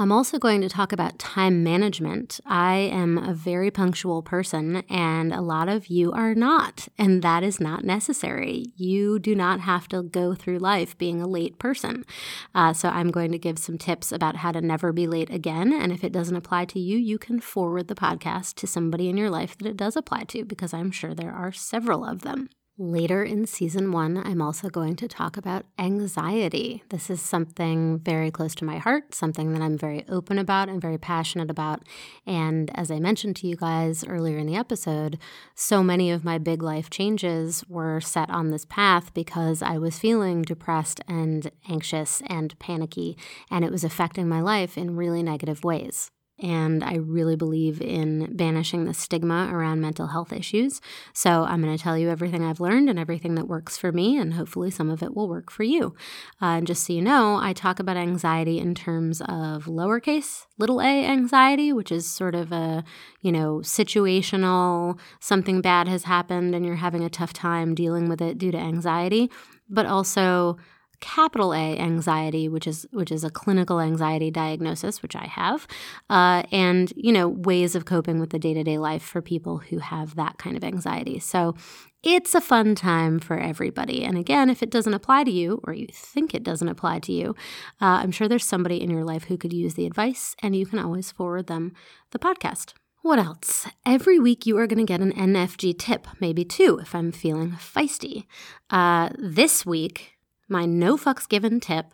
I'm 0.00 0.12
also 0.12 0.38
going 0.38 0.62
to 0.62 0.70
talk 0.70 0.92
about 0.94 1.18
time 1.18 1.62
management. 1.62 2.40
I 2.46 2.76
am 2.76 3.18
a 3.18 3.34
very 3.34 3.70
punctual 3.70 4.22
person, 4.22 4.82
and 4.88 5.30
a 5.30 5.42
lot 5.42 5.68
of 5.68 5.88
you 5.88 6.10
are 6.12 6.34
not, 6.34 6.88
and 6.96 7.20
that 7.20 7.42
is 7.42 7.60
not 7.60 7.84
necessary. 7.84 8.72
You 8.76 9.18
do 9.18 9.34
not 9.34 9.60
have 9.60 9.88
to 9.88 10.02
go 10.02 10.34
through 10.34 10.58
life 10.58 10.96
being 10.96 11.20
a 11.20 11.26
late 11.26 11.58
person. 11.58 12.06
Uh, 12.54 12.72
so, 12.72 12.88
I'm 12.88 13.10
going 13.10 13.30
to 13.32 13.38
give 13.38 13.58
some 13.58 13.76
tips 13.76 14.10
about 14.10 14.36
how 14.36 14.52
to 14.52 14.62
never 14.62 14.90
be 14.90 15.06
late 15.06 15.28
again. 15.28 15.70
And 15.70 15.92
if 15.92 16.02
it 16.02 16.12
doesn't 16.12 16.34
apply 16.34 16.64
to 16.66 16.80
you, 16.80 16.96
you 16.96 17.18
can 17.18 17.38
forward 17.38 17.88
the 17.88 17.94
podcast 17.94 18.54
to 18.54 18.66
somebody 18.66 19.10
in 19.10 19.18
your 19.18 19.28
life 19.28 19.58
that 19.58 19.68
it 19.68 19.76
does 19.76 19.96
apply 19.96 20.24
to, 20.28 20.46
because 20.46 20.72
I'm 20.72 20.92
sure 20.92 21.12
there 21.12 21.34
are 21.34 21.52
several 21.52 22.06
of 22.06 22.22
them. 22.22 22.48
Later 22.82 23.22
in 23.22 23.44
season 23.44 23.92
one, 23.92 24.16
I'm 24.16 24.40
also 24.40 24.70
going 24.70 24.96
to 24.96 25.06
talk 25.06 25.36
about 25.36 25.66
anxiety. 25.78 26.82
This 26.88 27.10
is 27.10 27.20
something 27.20 27.98
very 27.98 28.30
close 28.30 28.54
to 28.54 28.64
my 28.64 28.78
heart, 28.78 29.14
something 29.14 29.52
that 29.52 29.60
I'm 29.60 29.76
very 29.76 30.06
open 30.08 30.38
about 30.38 30.70
and 30.70 30.80
very 30.80 30.96
passionate 30.96 31.50
about. 31.50 31.82
And 32.26 32.70
as 32.74 32.90
I 32.90 32.98
mentioned 32.98 33.36
to 33.36 33.46
you 33.46 33.54
guys 33.54 34.02
earlier 34.02 34.38
in 34.38 34.46
the 34.46 34.56
episode, 34.56 35.18
so 35.54 35.82
many 35.82 36.10
of 36.10 36.24
my 36.24 36.38
big 36.38 36.62
life 36.62 36.88
changes 36.88 37.62
were 37.68 38.00
set 38.00 38.30
on 38.30 38.48
this 38.48 38.64
path 38.64 39.12
because 39.12 39.60
I 39.60 39.76
was 39.76 39.98
feeling 39.98 40.40
depressed 40.40 41.02
and 41.06 41.50
anxious 41.68 42.22
and 42.28 42.58
panicky, 42.58 43.18
and 43.50 43.62
it 43.62 43.70
was 43.70 43.84
affecting 43.84 44.26
my 44.26 44.40
life 44.40 44.78
in 44.78 44.96
really 44.96 45.22
negative 45.22 45.64
ways 45.64 46.10
and 46.42 46.82
I 46.82 46.96
really 46.96 47.36
believe 47.36 47.80
in 47.80 48.34
banishing 48.36 48.84
the 48.84 48.94
stigma 48.94 49.50
around 49.52 49.80
mental 49.80 50.08
health 50.08 50.32
issues. 50.32 50.80
So 51.12 51.44
I'm 51.44 51.62
going 51.62 51.76
to 51.76 51.82
tell 51.82 51.98
you 51.98 52.08
everything 52.10 52.44
I've 52.44 52.60
learned 52.60 52.88
and 52.88 52.98
everything 52.98 53.34
that 53.36 53.48
works 53.48 53.76
for 53.76 53.92
me, 53.92 54.16
and 54.16 54.34
hopefully 54.34 54.70
some 54.70 54.90
of 54.90 55.02
it 55.02 55.14
will 55.14 55.28
work 55.28 55.50
for 55.50 55.62
you. 55.62 55.94
Uh, 56.40 56.56
and 56.56 56.66
just 56.66 56.84
so 56.84 56.92
you 56.92 57.02
know, 57.02 57.36
I 57.36 57.52
talk 57.52 57.80
about 57.80 57.96
anxiety 57.96 58.58
in 58.58 58.74
terms 58.74 59.20
of 59.20 59.64
lowercase 59.64 60.46
little 60.60 60.80
a 60.80 61.06
anxiety, 61.06 61.72
which 61.72 61.90
is 61.90 62.06
sort 62.06 62.34
of 62.34 62.52
a, 62.52 62.84
you 63.22 63.32
know, 63.32 63.60
situational, 63.64 64.98
something 65.18 65.60
bad 65.60 65.88
has 65.88 66.04
happened 66.04 66.54
and 66.54 66.64
you're 66.64 66.76
having 66.76 67.02
a 67.02 67.10
tough 67.10 67.32
time 67.32 67.74
dealing 67.74 68.08
with 68.08 68.20
it 68.20 68.38
due 68.38 68.52
to 68.52 68.58
anxiety, 68.58 69.30
but 69.68 69.86
also 69.86 70.58
capital 71.00 71.52
A 71.52 71.78
anxiety, 71.78 72.48
which 72.48 72.66
is 72.66 72.86
which 72.92 73.10
is 73.10 73.24
a 73.24 73.30
clinical 73.30 73.80
anxiety 73.80 74.30
diagnosis, 74.30 75.02
which 75.02 75.16
I 75.16 75.26
have, 75.26 75.66
uh, 76.08 76.42
and 76.52 76.92
you 76.96 77.12
know 77.12 77.28
ways 77.28 77.74
of 77.74 77.84
coping 77.84 78.20
with 78.20 78.30
the 78.30 78.38
day 78.38 78.54
to 78.54 78.62
day 78.62 78.78
life 78.78 79.02
for 79.02 79.20
people 79.20 79.58
who 79.58 79.78
have 79.78 80.14
that 80.16 80.38
kind 80.38 80.56
of 80.56 80.64
anxiety. 80.64 81.18
So 81.18 81.54
it's 82.02 82.34
a 82.34 82.40
fun 82.40 82.74
time 82.74 83.18
for 83.18 83.38
everybody. 83.38 84.04
And 84.04 84.16
again, 84.16 84.48
if 84.48 84.62
it 84.62 84.70
doesn't 84.70 84.94
apply 84.94 85.24
to 85.24 85.30
you, 85.30 85.60
or 85.64 85.74
you 85.74 85.88
think 85.92 86.34
it 86.34 86.42
doesn't 86.42 86.68
apply 86.68 87.00
to 87.00 87.12
you, 87.12 87.34
uh, 87.80 88.00
I'm 88.02 88.10
sure 88.10 88.26
there's 88.26 88.46
somebody 88.46 88.80
in 88.80 88.90
your 88.90 89.04
life 89.04 89.24
who 89.24 89.36
could 89.36 89.52
use 89.52 89.74
the 89.74 89.86
advice, 89.86 90.34
and 90.42 90.56
you 90.56 90.64
can 90.64 90.78
always 90.78 91.12
forward 91.12 91.46
them 91.46 91.74
the 92.12 92.18
podcast. 92.18 92.72
What 93.02 93.18
else? 93.18 93.66
Every 93.86 94.18
week 94.18 94.44
you 94.44 94.58
are 94.58 94.66
going 94.66 94.84
to 94.84 94.90
get 94.90 95.00
an 95.00 95.12
NFG 95.12 95.78
tip, 95.78 96.06
maybe 96.20 96.44
two 96.44 96.78
if 96.82 96.94
I'm 96.94 97.12
feeling 97.12 97.52
feisty. 97.52 98.26
Uh, 98.68 99.08
this 99.18 99.64
week, 99.64 100.18
my 100.50 100.66
no 100.66 100.96
fucks 100.96 101.28
given 101.28 101.60
tip, 101.60 101.86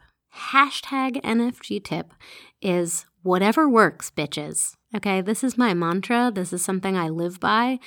hashtag 0.50 1.20
NFG 1.22 1.84
tip, 1.84 2.12
is 2.62 3.04
whatever 3.22 3.68
works, 3.68 4.10
bitches. 4.10 4.74
Okay, 4.94 5.20
this 5.20 5.44
is 5.44 5.58
my 5.58 5.74
mantra. 5.74 6.32
This 6.34 6.52
is 6.52 6.64
something 6.64 6.96
I 6.96 7.08
live 7.08 7.38
by. 7.38 7.78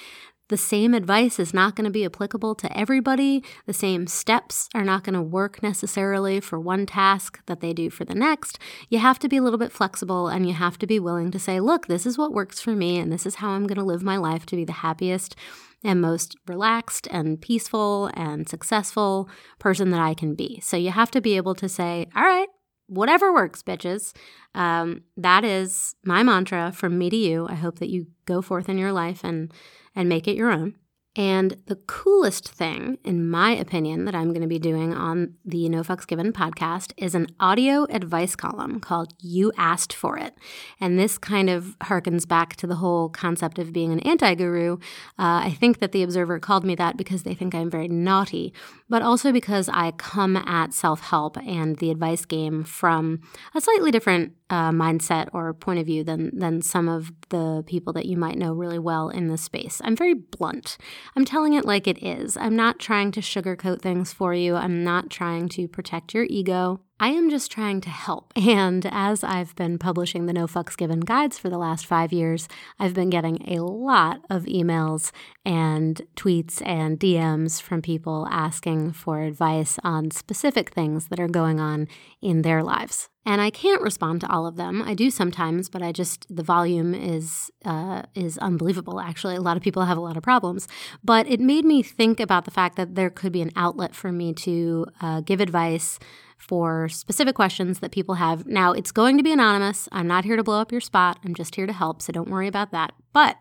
The 0.50 0.58
same 0.58 0.96
advice 0.96 1.40
is 1.40 1.54
not 1.54 1.76
going 1.76 1.86
to 1.86 1.92
be 1.92 2.06
applicable 2.06 2.56
to 2.56 2.78
everybody. 2.78 3.44
The 3.68 3.74
same 3.74 4.08
steps 4.08 4.68
are 4.74 4.84
not 4.84 5.04
going 5.04 5.14
to 5.14 5.22
work 5.22 5.62
necessarily 5.62 6.40
for 6.40 6.60
one 6.60 6.88
task 6.88 7.40
that 7.46 7.62
they 7.62 7.72
do 7.72 7.92
for 7.92 8.04
the 8.04 8.16
next. 8.16 8.58
You 8.90 8.98
have 8.98 9.20
to 9.20 9.30
be 9.30 9.38
a 9.38 9.44
little 9.44 9.60
bit 9.60 9.72
flexible 9.72 10.28
and 10.28 10.48
you 10.48 10.54
have 10.54 10.80
to 10.80 10.88
be 10.88 11.00
willing 11.00 11.30
to 11.32 11.40
say, 11.40 11.60
look, 11.60 11.86
this 11.86 12.08
is 12.08 12.18
what 12.18 12.34
works 12.34 12.60
for 12.60 12.72
me 12.72 12.98
and 12.98 13.12
this 13.12 13.28
is 13.28 13.36
how 13.36 13.52
I'm 13.52 13.68
going 13.68 13.78
to 13.78 13.84
live 13.84 14.02
my 14.02 14.18
life 14.18 14.48
to 14.48 14.56
be 14.56 14.66
the 14.66 14.74
happiest 14.74 15.36
and 15.84 16.02
most 16.02 16.36
relaxed 16.48 17.08
and 17.12 17.40
peaceful 17.40 18.10
and 18.16 18.50
successful 18.50 19.30
person 19.60 19.92
that 19.92 20.02
I 20.02 20.16
can 20.16 20.34
be. 20.34 20.60
So 20.62 20.78
you 20.78 20.90
have 20.90 21.12
to 21.12 21.22
be 21.22 21.38
able 21.38 21.56
to 21.56 21.70
say, 21.70 22.08
all 22.16 22.24
right, 22.24 22.50
whatever 22.90 23.34
works, 23.34 23.64
bitches. 23.64 24.14
Um, 24.56 25.04
that 25.16 25.44
is 25.46 25.96
my 26.04 26.24
mantra 26.24 26.72
from 26.72 26.98
me 26.98 27.10
to 27.10 27.16
you. 27.16 27.48
I 27.50 27.56
hope 27.56 27.80
that 27.80 27.90
you 27.90 28.08
go 28.26 28.42
forth 28.42 28.68
in 28.68 28.78
your 28.78 28.92
life 28.92 29.24
and 29.24 29.54
and 29.96 30.10
make 30.10 30.28
it 30.28 30.36
your 30.36 30.52
own. 30.52 30.76
And 31.16 31.58
the 31.66 31.76
coolest 31.76 32.48
thing, 32.48 33.00
in 33.04 33.28
my 33.30 33.52
opinion, 33.52 34.06
that 34.06 34.14
I'm 34.14 34.30
going 34.30 34.44
to 34.44 34.48
be 34.48 34.60
doing 34.60 34.94
on 34.94 35.34
the 35.44 35.68
No 35.68 35.82
Fucks 35.82 36.06
Given 36.06 36.32
podcast 36.32 36.94
is 36.98 37.16
an 37.16 37.28
audio 37.40 37.88
advice 37.90 38.36
column 38.36 38.80
called 38.80 39.14
You 39.20 39.52
Asked 39.58 39.92
For 39.92 40.18
It. 40.18 40.36
And 40.80 41.00
this 41.00 41.18
kind 41.18 41.50
of 41.50 41.76
harkens 41.80 42.28
back 42.28 42.56
to 42.58 42.68
the 42.68 42.76
whole 42.76 43.10
concept 43.10 43.58
of 43.58 43.74
being 43.74 43.92
an 43.92 44.00
anti 44.02 44.36
guru. 44.36 44.78
Uh, 45.18 45.42
I 45.46 45.58
think 45.60 45.80
that 45.80 45.94
the 45.94 46.04
Observer 46.04 46.40
called 46.40 46.64
me 46.64 46.76
that 46.76 46.96
because 46.96 47.24
they 47.24 47.34
think 47.34 47.56
I'm 47.56 47.72
very 47.72 47.88
naughty, 47.88 48.54
but 48.88 49.02
also 49.02 49.32
because 49.32 49.68
I 49.68 49.92
come 49.92 50.38
at 50.38 50.74
self 50.74 51.02
help 51.02 51.38
and 51.40 51.78
the 51.78 51.90
advice 51.90 52.24
game 52.24 52.64
from 52.64 53.22
a 53.56 53.62
slightly 53.62 53.90
different 53.90 54.34
uh, 54.50 54.72
mindset 54.72 55.30
or 55.34 55.54
point 55.54 55.80
of 55.80 55.86
view 55.86 56.04
than 56.04 56.38
than 56.38 56.62
some 56.62 56.90
of 56.90 57.12
the 57.30 57.64
people 57.68 57.94
that 57.94 58.06
you 58.06 58.18
might 58.18 58.38
know 58.38 58.54
really 58.54 58.80
well 58.80 59.10
in 59.10 59.28
this 59.28 59.44
space. 59.44 59.82
I'm 59.84 59.96
very 59.96 60.14
blunt. 60.14 60.78
I'm 61.16 61.26
telling 61.26 61.54
it 61.54 61.66
like 61.66 61.88
it 61.88 62.04
is. 62.04 62.36
I'm 62.36 62.56
not 62.56 62.80
trying 62.80 63.12
to 63.12 63.22
sugarcoat 63.22 63.82
things 63.82 64.12
for 64.12 64.34
you. 64.34 64.56
I'm 64.56 64.84
not 64.84 65.10
trying 65.10 65.50
to 65.50 65.68
protect 65.68 66.14
your 66.14 66.26
ego. 66.30 66.82
I 67.02 67.10
am 67.10 67.30
just 67.30 67.50
trying 67.50 67.82
to 67.82 67.90
help. 67.90 68.34
And 68.50 68.86
as 68.92 69.24
I've 69.24 69.56
been 69.56 69.78
publishing 69.78 70.26
the 70.26 70.34
No 70.34 70.48
Fucks 70.48 70.76
Given 70.76 71.02
guides 71.02 71.38
for 71.38 71.50
the 71.50 71.58
last 71.58 71.86
five 71.86 72.12
years, 72.12 72.48
I've 72.80 72.96
been 72.96 73.12
getting 73.12 73.48
a 73.48 73.64
lot 73.64 74.22
of 74.30 74.46
emails 74.46 75.12
and 75.46 76.02
tweets 76.16 76.66
and 76.66 77.00
DMs 77.00 77.62
from 77.62 77.84
people 77.84 78.28
asking 78.32 78.94
for 78.94 79.22
advice 79.22 79.78
on 79.84 80.10
specific 80.10 80.72
things 80.72 81.08
that 81.08 81.20
are 81.20 81.28
going 81.28 81.60
on 81.60 81.88
in 82.22 82.42
their 82.42 82.64
lives. 82.64 83.10
And 83.24 83.40
I 83.40 83.52
can't 83.52 83.84
respond 83.84 84.22
to 84.22 84.32
all 84.32 84.48
of 84.48 84.56
them. 84.56 84.82
I 84.82 84.96
do 84.96 85.12
sometimes, 85.12 85.70
but 85.70 85.84
I 85.84 85.92
just 85.92 86.26
the 86.36 86.42
volume 86.42 86.96
is 86.96 87.52
uh, 87.64 88.04
is 88.16 88.40
unbelievable. 88.40 89.00
Actually, 89.00 89.36
a 89.36 89.42
lot 89.42 89.58
of 89.58 89.62
people 89.62 89.86
have 89.86 89.98
a 89.98 90.02
lot 90.02 90.18
of 90.18 90.24
problems. 90.24 90.68
But 91.04 91.28
it 91.28 91.40
made 91.40 91.66
me 91.66 91.84
think 91.84 92.20
about 92.20 92.46
the 92.46 92.52
fact 92.52 92.76
that 92.78 92.96
there 92.96 93.12
could 93.12 93.32
be 93.32 93.42
an 93.42 93.52
outlet 93.56 93.94
for 93.94 94.12
me 94.12 94.34
to 94.34 94.88
uh, 95.02 95.22
give 95.22 95.42
advice 95.42 96.00
for 96.40 96.90
specific 96.90 97.36
questions 97.36 97.80
that 97.80 97.92
people 97.92 98.16
have. 98.16 98.48
Now, 98.48 98.72
it's 98.72 98.92
going 98.92 99.18
to 99.18 99.24
be 99.24 99.32
anonymous. 99.32 99.88
I'm 99.92 100.08
not 100.08 100.26
here 100.26 100.36
to 100.36 100.44
blow 100.44 100.60
up 100.60 100.72
your 100.72 100.82
spot. 100.82 101.20
I'm 101.24 101.36
just 101.36 101.56
here 101.56 101.68
to 101.68 101.74
help, 101.74 102.02
so 102.02 102.12
don't 102.12 102.30
worry 102.30 102.48
about 102.48 102.72
that. 102.72 102.94
But 103.14 103.38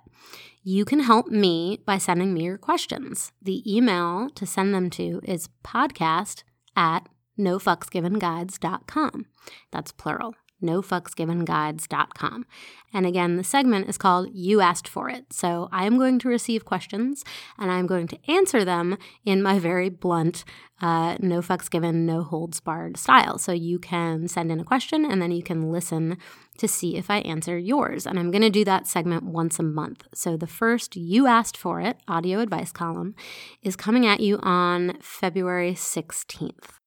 you 0.62 0.84
can 0.84 1.00
help 1.00 1.28
me 1.28 1.80
by 1.86 1.96
sending 1.98 2.34
me 2.34 2.42
your 2.42 2.58
questions. 2.58 3.32
The 3.40 3.62
email 3.64 4.28
to 4.34 4.44
send 4.44 4.74
them 4.74 4.90
to 4.90 5.20
is 5.24 5.48
podcast 5.64 6.42
at 6.76 7.08
nofucksgivenguides.com. 7.38 9.26
That's 9.70 9.92
plural 9.92 10.34
nofucksgivenguides.com. 10.62 12.46
And 12.92 13.06
again, 13.06 13.36
the 13.36 13.44
segment 13.44 13.88
is 13.88 13.98
called 13.98 14.30
You 14.32 14.60
Asked 14.60 14.88
For 14.88 15.10
It. 15.10 15.32
So 15.32 15.68
I 15.72 15.84
am 15.84 15.98
going 15.98 16.18
to 16.20 16.28
receive 16.28 16.64
questions 16.64 17.24
and 17.58 17.70
I'm 17.70 17.86
going 17.86 18.08
to 18.08 18.18
answer 18.30 18.64
them 18.64 18.96
in 19.24 19.42
my 19.42 19.58
very 19.58 19.90
blunt, 19.90 20.44
uh, 20.80 21.16
no 21.20 21.40
fucks 21.40 21.68
given, 21.68 22.06
no 22.06 22.22
holds 22.22 22.60
barred 22.60 22.96
style. 22.96 23.36
So 23.38 23.52
you 23.52 23.78
can 23.78 24.26
send 24.26 24.50
in 24.50 24.60
a 24.60 24.64
question 24.64 25.04
and 25.04 25.20
then 25.20 25.32
you 25.32 25.42
can 25.42 25.70
listen 25.70 26.16
to 26.56 26.66
see 26.66 26.96
if 26.96 27.10
I 27.10 27.18
answer 27.18 27.58
yours. 27.58 28.06
And 28.06 28.18
I'm 28.18 28.30
going 28.30 28.42
to 28.42 28.50
do 28.50 28.64
that 28.64 28.86
segment 28.86 29.24
once 29.24 29.58
a 29.58 29.62
month. 29.62 30.06
So 30.14 30.36
the 30.36 30.46
first 30.46 30.96
You 30.96 31.26
Asked 31.26 31.56
For 31.56 31.80
It 31.80 31.98
audio 32.08 32.40
advice 32.40 32.72
column 32.72 33.14
is 33.62 33.76
coming 33.76 34.06
at 34.06 34.20
you 34.20 34.38
on 34.42 34.98
February 35.00 35.74
16th. 35.74 36.78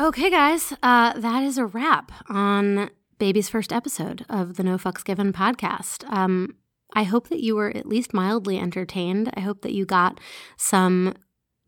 Okay, 0.00 0.30
guys, 0.30 0.72
uh, 0.80 1.18
that 1.18 1.42
is 1.42 1.58
a 1.58 1.66
wrap 1.66 2.12
on 2.28 2.88
Baby's 3.18 3.48
first 3.48 3.72
episode 3.72 4.24
of 4.28 4.54
the 4.54 4.62
No 4.62 4.78
Fucks 4.78 5.04
Given 5.04 5.32
podcast. 5.32 6.08
Um, 6.08 6.54
I 6.94 7.02
hope 7.02 7.28
that 7.30 7.42
you 7.42 7.56
were 7.56 7.76
at 7.76 7.84
least 7.84 8.14
mildly 8.14 8.60
entertained. 8.60 9.32
I 9.36 9.40
hope 9.40 9.62
that 9.62 9.74
you 9.74 9.84
got 9.84 10.20
some 10.56 11.14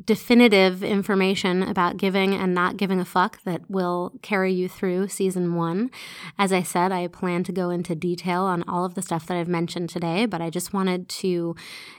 definitive 0.05 0.83
information 0.83 1.63
about 1.63 1.97
giving 1.97 2.35
and 2.35 2.55
not 2.55 2.77
giving 2.77 3.01
a 3.01 3.05
fuck 3.05 3.43
that 3.45 3.69
will 3.71 4.13
carry 4.23 4.53
you 4.53 4.69
through 4.69 5.09
season 5.09 5.55
one. 5.55 5.91
As 6.39 6.53
I 6.53 6.63
said, 6.63 6.93
I 6.93 7.07
plan 7.07 7.45
to 7.45 7.53
go 7.53 7.71
into 7.71 7.95
detail 7.95 8.43
on 8.43 8.63
all 8.69 8.85
of 8.85 8.95
the 8.95 9.03
stuff 9.03 9.27
that 9.27 9.37
I've 9.37 9.49
mentioned 9.49 9.91
today, 9.91 10.27
but 10.27 10.41
I 10.41 10.51
just 10.51 10.73
wanted 10.73 11.09
to, 11.09 11.55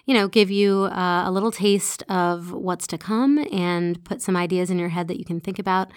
you 0.06 0.14
know, 0.14 0.28
give 0.28 0.50
you 0.50 0.84
uh, 0.86 1.24
a 1.26 1.32
little 1.32 1.52
taste 1.52 2.04
of 2.10 2.52
what's 2.52 2.88
to 2.88 2.98
come 2.98 3.46
and 3.52 4.04
put 4.04 4.22
some 4.22 4.36
ideas 4.36 4.70
in 4.70 4.80
your 4.80 4.90
head 4.90 5.08
that 5.08 5.20
you 5.20 5.26
can 5.26 5.40
think 5.40 5.60
about 5.60 5.90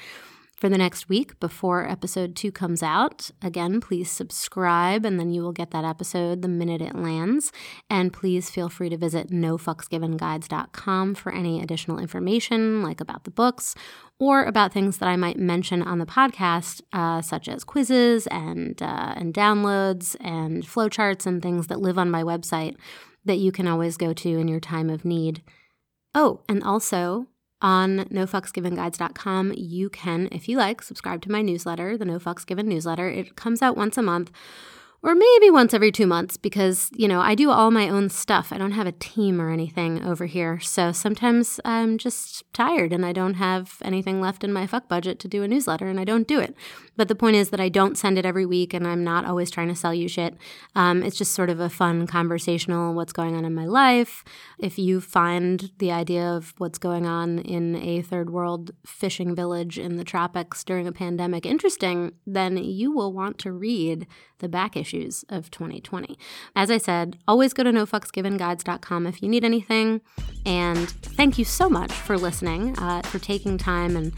for 0.65 0.71
the 0.71 0.79
next 0.79 1.11
week 1.11 1.39
before 1.41 1.87
episode 1.87 2.35
two 2.35 2.51
comes 2.51 2.83
out. 2.83 3.31
Again, 3.43 3.83
please 3.83 4.11
subscribe 4.11 5.05
and 5.05 5.21
then 5.21 5.31
you 5.31 5.43
will 5.43 5.53
get 5.53 5.73
that 5.73 5.85
episode 5.85 6.41
the 6.41 6.49
minute 6.49 6.81
it 6.81 6.95
lands. 6.95 7.53
And 7.91 8.15
please 8.15 8.49
feel 8.49 8.71
free 8.71 8.89
to 8.89 8.97
visit 8.97 9.29
nofucksgivenguides.com 9.29 11.17
for 11.17 11.35
any 11.35 11.61
additional 11.61 11.99
information, 11.99 12.83
like 12.83 13.03
about 13.03 13.25
the 13.25 13.31
books 13.31 13.75
or 14.19 14.45
about 14.45 14.73
things 14.73 14.97
that 14.97 15.07
I 15.07 15.17
might 15.17 15.39
mention 15.39 15.83
on 15.83 15.99
the 15.99 16.07
podcast, 16.07 16.81
uh, 16.95 17.21
such 17.21 17.47
as 17.47 17.63
quizzes 17.63 18.27
and, 18.29 18.81
uh, 18.81 19.13
and 19.17 19.35
downloads 19.35 20.17
and 20.19 20.63
flowcharts 20.63 21.27
and 21.27 21.43
things 21.43 21.67
that 21.67 21.83
live 21.83 21.99
on 21.99 22.11
my 22.11 22.23
website 22.23 22.75
that 23.27 23.37
you 23.37 23.53
can 23.53 23.69
always 23.69 23.99
go 23.99 24.15
to 24.15 24.39
in 24.39 24.49
your 24.49 24.61
time 24.61 24.89
of 24.89 25.05
need. 25.05 25.43
Oh, 26.15 26.41
and 26.49 26.65
also, 26.65 27.27
on 27.61 28.05
nofucksgivenguides.com. 28.07 29.55
You 29.57 29.89
can, 29.91 30.29
if 30.33 30.49
you 30.49 30.57
like, 30.57 30.83
subscribe 30.83 31.23
to 31.23 31.31
my 31.31 31.43
newsletter, 31.43 31.97
the 31.97 32.05
No 32.05 32.19
Fucks 32.19 32.47
Given 32.47 32.69
newsletter. 32.69 33.09
It 33.09 33.37
comes 33.37 33.63
out 33.63 33.77
once 33.77 33.97
a 33.97 34.03
month 34.03 34.31
or 35.05 35.15
maybe 35.15 35.51
once 35.51 35.75
every 35.75 35.93
two 35.93 36.07
months 36.07 36.39
because, 36.39 36.89
you 36.95 37.07
know, 37.07 37.21
I 37.21 37.35
do 37.35 37.51
all 37.51 37.71
my 37.71 37.91
own 37.91 38.09
stuff. 38.09 38.51
I 38.51 38.57
don't 38.57 38.73
have 38.73 38.87
a 38.87 38.93
team 38.93 39.39
or 39.39 39.51
anything 39.51 40.03
over 40.03 40.25
here. 40.25 40.61
So 40.61 40.93
sometimes 40.93 41.61
I'm 41.63 41.99
just 41.99 42.43
tired 42.55 42.91
and 42.91 43.05
I 43.05 43.13
don't 43.13 43.35
have 43.35 43.77
anything 43.83 44.23
left 44.23 44.45
in 44.45 44.53
my 44.53 44.67
fuck 44.67 44.89
budget 44.89 45.19
to 45.19 45.29
do 45.29 45.43
a 45.43 45.49
newsletter 45.49 45.89
and 45.89 46.01
I 46.01 46.05
don't 46.05 46.27
do 46.27 46.41
it. 46.41 46.57
But 46.97 47.09
the 47.09 47.15
point 47.15 47.37
is 47.37 47.51
that 47.51 47.61
I 47.61 47.69
don't 47.69 47.99
send 47.99 48.17
it 48.17 48.25
every 48.25 48.47
week 48.47 48.73
and 48.73 48.87
I'm 48.87 49.05
not 49.05 49.27
always 49.27 49.51
trying 49.51 49.69
to 49.69 49.77
sell 49.77 49.93
you 49.93 50.09
shit. 50.09 50.39
Um, 50.75 51.03
it's 51.03 51.19
just 51.19 51.35
sort 51.35 51.51
of 51.51 51.61
a 51.61 51.69
fun 51.69 52.07
conversational 52.07 52.95
what's 52.95 53.13
going 53.13 53.37
on 53.37 53.45
in 53.45 53.55
my 53.55 53.67
life. 53.67 54.25
If 54.59 54.79
you 54.79 55.03
find 55.03 55.71
the 55.79 55.93
idea 55.93 56.27
of 56.27 56.55
what's 56.57 56.79
going 56.79 57.05
on 57.05 57.41
in 57.41 57.77
a 57.77 58.01
third 58.01 58.31
world 58.31 58.71
fishing 58.87 59.35
village 59.35 59.79
in 59.79 59.99
the 59.99 60.05
tropics 60.05 60.65
during 60.65 60.87
a 60.87 60.93
pandemic 60.93 61.45
interesting, 61.45 62.13
then 62.27 62.57
you 62.57 62.91
will 62.91 63.13
want 63.13 63.37
to 63.41 63.53
read 63.53 64.07
the 64.39 64.49
back 64.49 64.77
issues 64.95 65.25
of 65.29 65.51
2020. 65.51 66.19
As 66.55 66.71
I 66.71 66.79
said, 66.79 67.19
always 67.27 67.53
go 67.53 67.63
to 67.63 67.71
nofucksgivenguides.com 67.71 69.07
if 69.07 69.23
you 69.23 69.29
need 69.29 69.45
anything. 69.45 70.01
And 70.47 70.89
thank 70.89 71.39
you 71.39 71.45
so 71.45 71.69
much 71.69 71.93
for 71.93 72.17
listening, 72.17 72.79
uh, 72.79 73.03
for 73.03 73.19
taking 73.19 73.59
time 73.59 73.97
and 73.97 74.13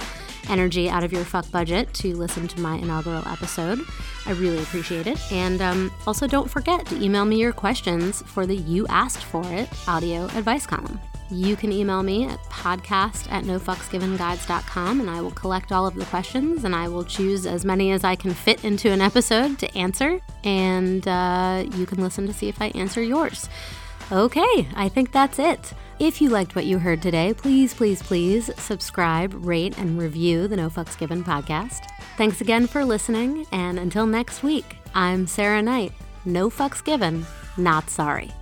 energy 0.49 0.89
out 0.89 1.03
of 1.03 1.13
your 1.13 1.25
fuck 1.25 1.51
budget 1.51 1.93
to 1.95 2.15
listen 2.15 2.47
to 2.49 2.61
my 2.61 2.77
inaugural 2.77 3.27
episode. 3.27 3.81
I 4.27 4.33
really 4.33 4.59
appreciate 4.59 5.07
it. 5.07 5.21
And 5.33 5.61
um, 5.61 5.93
also, 6.07 6.27
don't 6.27 6.51
forget 6.51 6.87
to 6.87 7.03
email 7.03 7.25
me 7.25 7.37
your 7.37 7.53
questions 7.53 8.23
for 8.23 8.47
the 8.47 8.57
You 8.57 8.87
Asked 8.89 9.25
For 9.25 9.45
It 9.53 9.69
audio 9.89 10.25
advice 10.27 10.67
column. 10.67 11.01
You 11.31 11.57
can 11.57 11.73
email 11.73 12.03
me 12.03 12.27
at 12.27 12.39
podcast 12.45 13.31
at 13.31 13.45
nofucksgivenguides.com 13.45 15.01
and 15.01 15.11
I 15.11 15.21
will 15.21 15.31
collect 15.33 15.73
all 15.73 15.87
of 15.87 15.95
the 15.95 16.05
questions 16.07 16.65
and 16.65 16.75
I 16.75 16.89
will 16.89 17.05
choose 17.05 17.47
as 17.47 17.65
many 17.65 17.93
as 17.93 18.05
I 18.05 18.15
can 18.17 18.33
fit 18.33 18.65
into 18.65 18.91
an 18.91 19.01
episode 19.01 19.59
to 19.61 19.77
answer. 19.77 20.21
And 20.45 21.07
uh, 21.07 21.65
you 21.75 21.87
can 21.87 22.01
listen 22.01 22.27
to 22.27 22.33
see 22.33 22.49
if 22.49 22.61
I 22.61 22.69
answer 22.69 23.03
yours. 23.03 23.49
Okay, 24.13 24.69
I 24.75 24.89
think 24.89 25.11
that's 25.11 25.39
it. 25.39 25.73
If 25.99 26.21
you 26.21 26.29
liked 26.29 26.55
what 26.55 26.67
you 26.67 26.79
heard 26.79 27.03
today, 27.03 27.35
please, 27.35 27.75
please, 27.75 28.03
please 28.03 28.51
subscribe, 28.57 29.35
rate, 29.45 29.77
and 29.79 29.99
review 29.99 30.47
the 30.47 30.57
No 30.57 30.69
Fucks 30.69 30.97
Given 30.97 31.25
podcast. 31.25 31.87
Thanks 32.17 32.41
again 32.41 32.67
for 32.67 32.85
listening, 32.85 33.47
and 33.51 33.79
until 33.79 34.07
next 34.07 34.43
week, 34.43 34.77
I'm 34.95 35.27
Sarah 35.27 35.63
Knight. 35.63 35.93
No 36.25 36.51
fucks 36.51 36.85
given, 36.85 37.27
not 37.57 37.89
sorry. 37.89 38.33